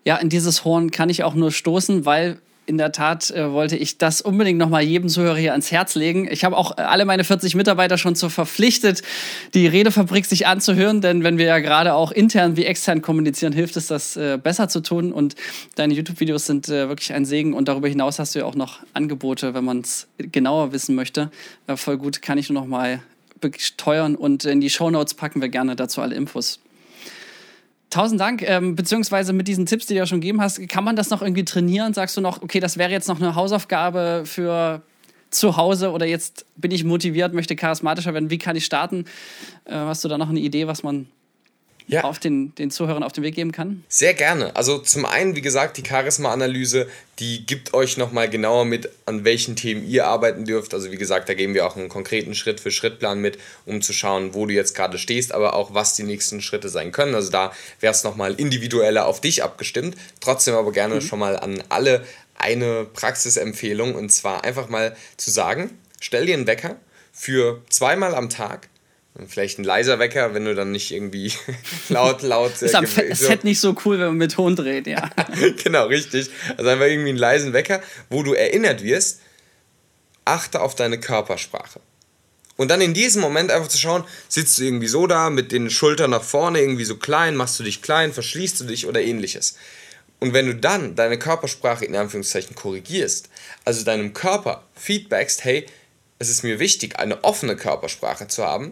Ja, 0.05 0.17
in 0.17 0.29
dieses 0.29 0.65
Horn 0.65 0.91
kann 0.91 1.09
ich 1.09 1.23
auch 1.23 1.33
nur 1.33 1.51
stoßen, 1.51 2.05
weil 2.05 2.39
in 2.65 2.77
der 2.77 2.91
Tat 2.91 3.29
äh, 3.31 3.51
wollte 3.51 3.75
ich 3.75 3.97
das 3.97 4.21
unbedingt 4.21 4.57
nochmal 4.57 4.83
jedem 4.83 5.09
Zuhörer 5.09 5.35
hier 5.35 5.51
ans 5.51 5.71
Herz 5.71 5.95
legen. 5.95 6.27
Ich 6.31 6.45
habe 6.45 6.55
auch 6.55 6.77
äh, 6.77 6.81
alle 6.81 7.05
meine 7.05 7.23
40 7.23 7.55
Mitarbeiter 7.55 7.97
schon 7.97 8.15
so 8.15 8.29
verpflichtet, 8.29 9.01
die 9.53 9.67
Redefabrik 9.67 10.25
sich 10.25 10.47
anzuhören, 10.47 11.01
denn 11.01 11.23
wenn 11.23 11.37
wir 11.37 11.45
ja 11.45 11.59
gerade 11.59 11.93
auch 11.93 12.11
intern 12.11 12.55
wie 12.55 12.65
extern 12.65 13.01
kommunizieren, 13.01 13.53
hilft 13.53 13.75
es, 13.75 13.87
das 13.87 14.15
äh, 14.15 14.37
besser 14.41 14.69
zu 14.69 14.79
tun. 14.79 15.11
Und 15.11 15.35
deine 15.75 15.93
YouTube-Videos 15.93 16.45
sind 16.45 16.69
äh, 16.69 16.87
wirklich 16.87 17.13
ein 17.13 17.25
Segen. 17.25 17.53
Und 17.53 17.67
darüber 17.67 17.89
hinaus 17.89 18.19
hast 18.19 18.35
du 18.35 18.39
ja 18.39 18.45
auch 18.45 18.55
noch 18.55 18.79
Angebote, 18.93 19.53
wenn 19.53 19.65
man 19.65 19.81
es 19.81 20.07
genauer 20.17 20.71
wissen 20.71 20.95
möchte. 20.95 21.31
Äh, 21.67 21.75
voll 21.75 21.97
gut, 21.97 22.21
kann 22.21 22.37
ich 22.37 22.49
nur 22.49 22.61
noch 22.61 22.67
mal 22.67 23.01
besteuern 23.49 24.15
und 24.15 24.45
in 24.45 24.61
die 24.61 24.69
Shownotes 24.69 25.13
packen 25.13 25.41
wir 25.41 25.49
gerne 25.49 25.75
dazu 25.75 26.01
alle 26.01 26.15
Infos. 26.15 26.59
Tausend 27.89 28.19
Dank. 28.19 28.41
Ähm, 28.41 28.75
beziehungsweise 28.75 29.33
mit 29.33 29.47
diesen 29.47 29.67
Tipps, 29.67 29.85
die 29.85 29.93
du 29.93 29.99
ja 29.99 30.07
schon 30.07 30.19
gegeben 30.19 30.41
hast, 30.41 30.67
kann 30.67 30.83
man 30.83 30.95
das 30.95 31.11
noch 31.11 31.21
irgendwie 31.21 31.45
trainieren? 31.45 31.93
Sagst 31.93 32.17
du 32.17 32.21
noch, 32.21 32.41
okay, 32.41 32.59
das 32.59 32.77
wäre 32.77 32.91
jetzt 32.91 33.07
noch 33.07 33.21
eine 33.21 33.35
Hausaufgabe 33.35 34.23
für 34.25 34.81
zu 35.29 35.57
Hause 35.57 35.91
oder 35.91 36.05
jetzt 36.05 36.45
bin 36.55 36.71
ich 36.71 36.83
motiviert, 36.83 37.33
möchte 37.33 37.55
charismatischer 37.55 38.13
werden. 38.13 38.29
Wie 38.29 38.37
kann 38.37 38.55
ich 38.55 38.65
starten? 38.65 39.05
Äh, 39.65 39.73
hast 39.73 40.03
du 40.03 40.07
da 40.07 40.17
noch 40.17 40.29
eine 40.29 40.39
Idee, 40.39 40.67
was 40.67 40.83
man 40.83 41.07
ja. 41.87 42.03
auf 42.03 42.19
den, 42.19 42.53
den 42.55 42.71
Zuhörern 42.71 43.03
auf 43.03 43.11
den 43.11 43.23
Weg 43.23 43.35
geben 43.35 43.51
kann? 43.51 43.83
Sehr 43.87 44.13
gerne. 44.13 44.55
Also 44.55 44.77
zum 44.77 45.05
einen, 45.05 45.35
wie 45.35 45.41
gesagt, 45.41 45.77
die 45.77 45.83
Charisma-Analyse, 45.87 46.87
die 47.19 47.45
gibt 47.45 47.73
euch 47.73 47.97
nochmal 47.97 48.29
genauer 48.29 48.65
mit, 48.65 48.89
an 49.05 49.23
welchen 49.23 49.55
Themen 49.55 49.87
ihr 49.87 50.07
arbeiten 50.07 50.45
dürft. 50.45 50.73
Also 50.73 50.91
wie 50.91 50.97
gesagt, 50.97 51.29
da 51.29 51.33
geben 51.33 51.53
wir 51.53 51.65
auch 51.65 51.75
einen 51.75 51.89
konkreten 51.89 52.35
Schritt-für-Schritt-Plan 52.35 53.19
mit, 53.19 53.37
um 53.65 53.81
zu 53.81 53.93
schauen, 53.93 54.33
wo 54.33 54.45
du 54.45 54.53
jetzt 54.53 54.75
gerade 54.75 54.97
stehst, 54.97 55.31
aber 55.31 55.55
auch 55.55 55.73
was 55.73 55.95
die 55.95 56.03
nächsten 56.03 56.41
Schritte 56.41 56.69
sein 56.69 56.91
können. 56.91 57.15
Also 57.15 57.31
da 57.31 57.51
wäre 57.79 57.93
es 57.93 58.03
nochmal 58.03 58.33
individueller 58.33 59.05
auf 59.05 59.21
dich 59.21 59.43
abgestimmt. 59.43 59.95
Trotzdem 60.19 60.55
aber 60.55 60.71
gerne 60.71 60.95
mhm. 60.95 61.01
schon 61.01 61.19
mal 61.19 61.37
an 61.37 61.63
alle 61.69 62.03
eine 62.35 62.85
Praxisempfehlung 62.85 63.95
und 63.95 64.11
zwar 64.11 64.43
einfach 64.43 64.69
mal 64.69 64.95
zu 65.17 65.31
sagen, 65.31 65.77
stell 65.99 66.25
dir 66.25 66.33
einen 66.33 66.47
Wecker 66.47 66.77
für 67.11 67.61
zweimal 67.69 68.15
am 68.15 68.29
Tag 68.29 68.67
Vielleicht 69.27 69.59
ein 69.59 69.63
leiser 69.63 69.99
Wecker, 69.99 70.33
wenn 70.33 70.45
du 70.45 70.55
dann 70.55 70.71
nicht 70.71 70.91
irgendwie 70.91 71.31
laut, 71.89 72.23
laut. 72.23 72.59
Ist 72.61 72.73
am 72.73 72.85
Set 72.85 73.43
nicht 73.43 73.59
so 73.59 73.75
cool, 73.85 73.99
wenn 73.99 74.07
man 74.07 74.17
mit 74.17 74.31
Ton 74.31 74.55
dreht, 74.55 74.87
ja. 74.87 75.07
genau, 75.63 75.85
richtig. 75.85 76.31
Also 76.57 76.69
einfach 76.69 76.87
irgendwie 76.87 77.09
einen 77.09 77.19
leisen 77.19 77.53
Wecker, 77.53 77.81
wo 78.09 78.23
du 78.23 78.33
erinnert 78.33 78.83
wirst, 78.83 79.21
achte 80.25 80.61
auf 80.61 80.73
deine 80.73 80.99
Körpersprache. 80.99 81.79
Und 82.55 82.69
dann 82.69 82.81
in 82.81 82.93
diesem 82.95 83.21
Moment 83.21 83.51
einfach 83.51 83.67
zu 83.67 83.77
schauen, 83.77 84.03
sitzt 84.29 84.57
du 84.57 84.63
irgendwie 84.63 84.87
so 84.87 85.05
da, 85.05 85.29
mit 85.29 85.51
den 85.51 85.69
Schultern 85.69 86.11
nach 86.11 86.23
vorne, 86.23 86.59
irgendwie 86.59 86.85
so 86.85 86.97
klein, 86.97 87.35
machst 87.35 87.59
du 87.59 87.63
dich 87.63 87.81
klein, 87.81 88.13
verschließt 88.13 88.61
du 88.61 88.65
dich 88.65 88.87
oder 88.87 89.01
ähnliches. 89.01 89.57
Und 90.19 90.33
wenn 90.33 90.45
du 90.45 90.55
dann 90.55 90.95
deine 90.95 91.19
Körpersprache 91.19 91.85
in 91.85 91.95
Anführungszeichen 91.95 92.55
korrigierst, 92.55 93.29
also 93.65 93.83
deinem 93.83 94.13
Körper 94.13 94.63
feedbackst, 94.75 95.43
hey, 95.43 95.65
es 96.19 96.29
ist 96.29 96.43
mir 96.43 96.59
wichtig, 96.59 96.97
eine 96.97 97.23
offene 97.23 97.55
Körpersprache 97.55 98.27
zu 98.27 98.43
haben, 98.43 98.69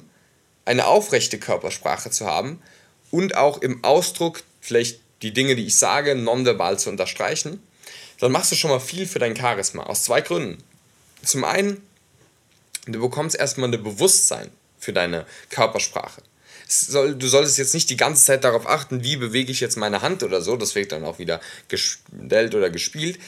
eine 0.66 0.86
aufrechte 0.88 1.40
Körpersprache 1.40 2.12
zu 2.12 2.26
haben 2.26 2.62
und 3.10 3.36
auch 3.36 3.62
im 3.62 3.84
Ausdruck 3.84 4.44
vielleicht 4.60 5.00
die 5.22 5.34
Dinge, 5.34 5.56
die 5.56 5.66
ich 5.66 5.78
sage, 5.78 6.16
nonverbal 6.16 6.80
zu 6.80 6.90
unterstreichen, 6.90 7.62
dann 8.20 8.32
machst 8.32 8.52
du 8.52 8.56
schon 8.56 8.72
mal 8.72 8.80
viel 8.80 9.08
für 9.08 9.20
dein 9.20 9.36
Charisma. 9.36 9.84
Aus 9.84 10.04
zwei 10.04 10.22
Gründen. 10.22 10.64
Zum 11.24 11.44
einen, 11.44 11.82
du 12.86 13.00
bekommst 13.00 13.36
erstmal 13.36 13.72
ein 13.72 13.84
Bewusstsein 13.84 14.50
für 14.80 14.94
deine 14.94 15.26
Körpersprache. 15.50 16.22
Soll, 16.68 17.16
du 17.16 17.28
solltest 17.28 17.58
jetzt 17.58 17.74
nicht 17.74 17.90
die 17.90 17.98
ganze 17.98 18.24
Zeit 18.24 18.44
darauf 18.44 18.68
achten, 18.68 19.04
wie 19.04 19.18
bewege 19.18 19.52
ich 19.52 19.60
jetzt 19.60 19.76
meine 19.76 20.02
Hand 20.02 20.24
oder 20.24 20.42
so, 20.42 20.56
das 20.56 20.74
wird 20.76 20.92
dann 20.92 21.04
auch 21.04 21.20
wieder 21.20 21.42
gestellt 21.68 22.56
oder 22.56 22.70
gespielt. 22.70 23.20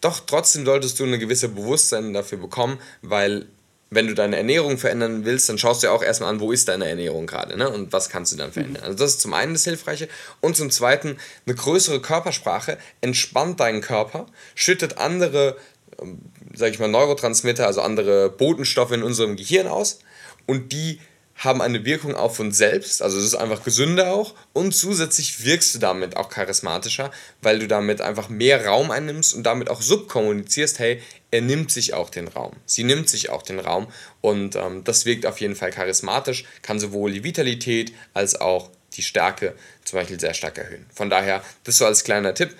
Doch 0.00 0.20
trotzdem 0.20 0.64
solltest 0.64 1.00
du 1.00 1.04
eine 1.04 1.18
gewisse 1.18 1.48
Bewusstsein 1.48 2.12
dafür 2.12 2.38
bekommen, 2.38 2.78
weil 3.02 3.46
wenn 3.94 4.06
du 4.06 4.14
deine 4.14 4.38
Ernährung 4.38 4.78
verändern 4.78 5.26
willst, 5.26 5.50
dann 5.50 5.58
schaust 5.58 5.82
du 5.82 5.88
ja 5.88 5.92
auch 5.92 6.02
erstmal 6.02 6.30
an, 6.30 6.40
wo 6.40 6.50
ist 6.50 6.66
deine 6.68 6.88
Ernährung 6.88 7.26
gerade 7.26 7.58
ne? 7.58 7.68
und 7.68 7.92
was 7.92 8.08
kannst 8.08 8.32
du 8.32 8.36
dann 8.38 8.50
verändern. 8.50 8.82
Also 8.82 8.96
das 8.96 9.12
ist 9.12 9.20
zum 9.20 9.34
einen 9.34 9.52
das 9.52 9.64
Hilfreiche 9.64 10.08
und 10.40 10.56
zum 10.56 10.70
zweiten 10.70 11.18
eine 11.46 11.54
größere 11.54 12.00
Körpersprache 12.00 12.78
entspannt 13.02 13.60
deinen 13.60 13.82
Körper, 13.82 14.26
schüttet 14.54 14.96
andere, 14.96 15.56
ähm, 16.00 16.20
sag 16.54 16.70
ich 16.70 16.78
mal, 16.78 16.88
Neurotransmitter, 16.88 17.66
also 17.66 17.82
andere 17.82 18.30
Botenstoffe 18.30 18.92
in 18.92 19.02
unserem 19.02 19.36
Gehirn 19.36 19.66
aus 19.66 19.98
und 20.46 20.72
die 20.72 20.98
haben 21.42 21.60
eine 21.60 21.84
Wirkung 21.84 22.14
auf 22.14 22.38
uns 22.38 22.56
selbst, 22.56 23.02
also 23.02 23.18
es 23.18 23.24
ist 23.24 23.34
einfach 23.34 23.64
gesünder 23.64 24.12
auch 24.12 24.34
und 24.52 24.72
zusätzlich 24.72 25.44
wirkst 25.44 25.74
du 25.74 25.78
damit 25.80 26.16
auch 26.16 26.28
charismatischer, 26.28 27.10
weil 27.40 27.58
du 27.58 27.66
damit 27.66 28.00
einfach 28.00 28.28
mehr 28.28 28.64
Raum 28.64 28.92
einnimmst 28.92 29.34
und 29.34 29.42
damit 29.42 29.68
auch 29.68 29.82
subkommunizierst, 29.82 30.78
hey, 30.78 31.02
er 31.32 31.40
nimmt 31.40 31.72
sich 31.72 31.94
auch 31.94 32.10
den 32.10 32.28
Raum, 32.28 32.52
sie 32.64 32.84
nimmt 32.84 33.08
sich 33.08 33.30
auch 33.30 33.42
den 33.42 33.58
Raum 33.58 33.88
und 34.20 34.54
ähm, 34.54 34.84
das 34.84 35.04
wirkt 35.04 35.26
auf 35.26 35.40
jeden 35.40 35.56
Fall 35.56 35.72
charismatisch, 35.72 36.44
kann 36.62 36.78
sowohl 36.78 37.12
die 37.12 37.24
Vitalität 37.24 37.92
als 38.14 38.40
auch 38.40 38.70
die 38.92 39.02
Stärke 39.02 39.54
zum 39.84 39.98
Beispiel 39.98 40.20
sehr 40.20 40.34
stark 40.34 40.58
erhöhen. 40.58 40.86
Von 40.94 41.10
daher, 41.10 41.42
das 41.64 41.78
so 41.78 41.86
als 41.86 42.04
kleiner 42.04 42.34
Tipp, 42.34 42.54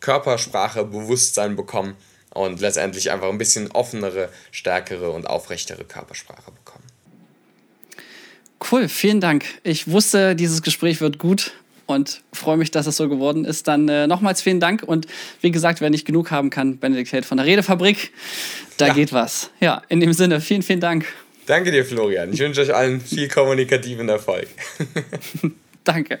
Körpersprache, 0.00 0.84
Bewusstsein 0.84 1.56
bekommen 1.56 1.96
und 2.30 2.60
letztendlich 2.60 3.10
einfach 3.10 3.28
ein 3.28 3.38
bisschen 3.38 3.70
offenere, 3.72 4.30
stärkere 4.52 5.10
und 5.10 5.26
aufrechtere 5.26 5.84
Körpersprache 5.84 6.52
bekommen. 6.52 6.77
Cool, 8.70 8.88
vielen 8.88 9.20
Dank. 9.20 9.44
Ich 9.62 9.88
wusste, 9.88 10.34
dieses 10.34 10.62
Gespräch 10.62 11.00
wird 11.00 11.18
gut 11.18 11.52
und 11.86 12.22
freue 12.32 12.56
mich, 12.56 12.70
dass 12.70 12.86
es 12.86 12.96
so 12.96 13.08
geworden 13.08 13.44
ist. 13.44 13.66
Dann 13.68 13.88
äh, 13.88 14.06
nochmals 14.06 14.42
vielen 14.42 14.60
Dank 14.60 14.82
und 14.82 15.06
wie 15.40 15.50
gesagt, 15.50 15.80
wer 15.80 15.90
nicht 15.90 16.06
genug 16.06 16.30
haben 16.30 16.50
kann, 16.50 16.78
Benedikt 16.78 17.12
Held 17.12 17.24
von 17.24 17.38
der 17.38 17.46
Redefabrik, 17.46 18.12
da 18.76 18.88
ja. 18.88 18.94
geht 18.94 19.12
was. 19.12 19.50
Ja, 19.60 19.82
in 19.88 20.00
dem 20.00 20.12
Sinne, 20.12 20.40
vielen, 20.40 20.62
vielen 20.62 20.80
Dank. 20.80 21.06
Danke 21.46 21.70
dir, 21.70 21.84
Florian. 21.84 22.32
Ich 22.32 22.40
wünsche 22.40 22.60
euch 22.60 22.74
allen 22.74 23.00
viel 23.00 23.28
kommunikativen 23.28 24.08
Erfolg. 24.08 24.48
Danke. 25.84 26.18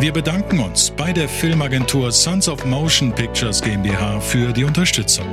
Wir 0.00 0.12
bedanken 0.12 0.60
uns 0.60 0.92
bei 0.96 1.12
der 1.12 1.28
Filmagentur 1.28 2.10
Sons 2.10 2.48
of 2.48 2.64
Motion 2.64 3.14
Pictures 3.14 3.60
GmbH 3.60 4.20
für 4.20 4.52
die 4.52 4.64
Unterstützung. 4.64 5.26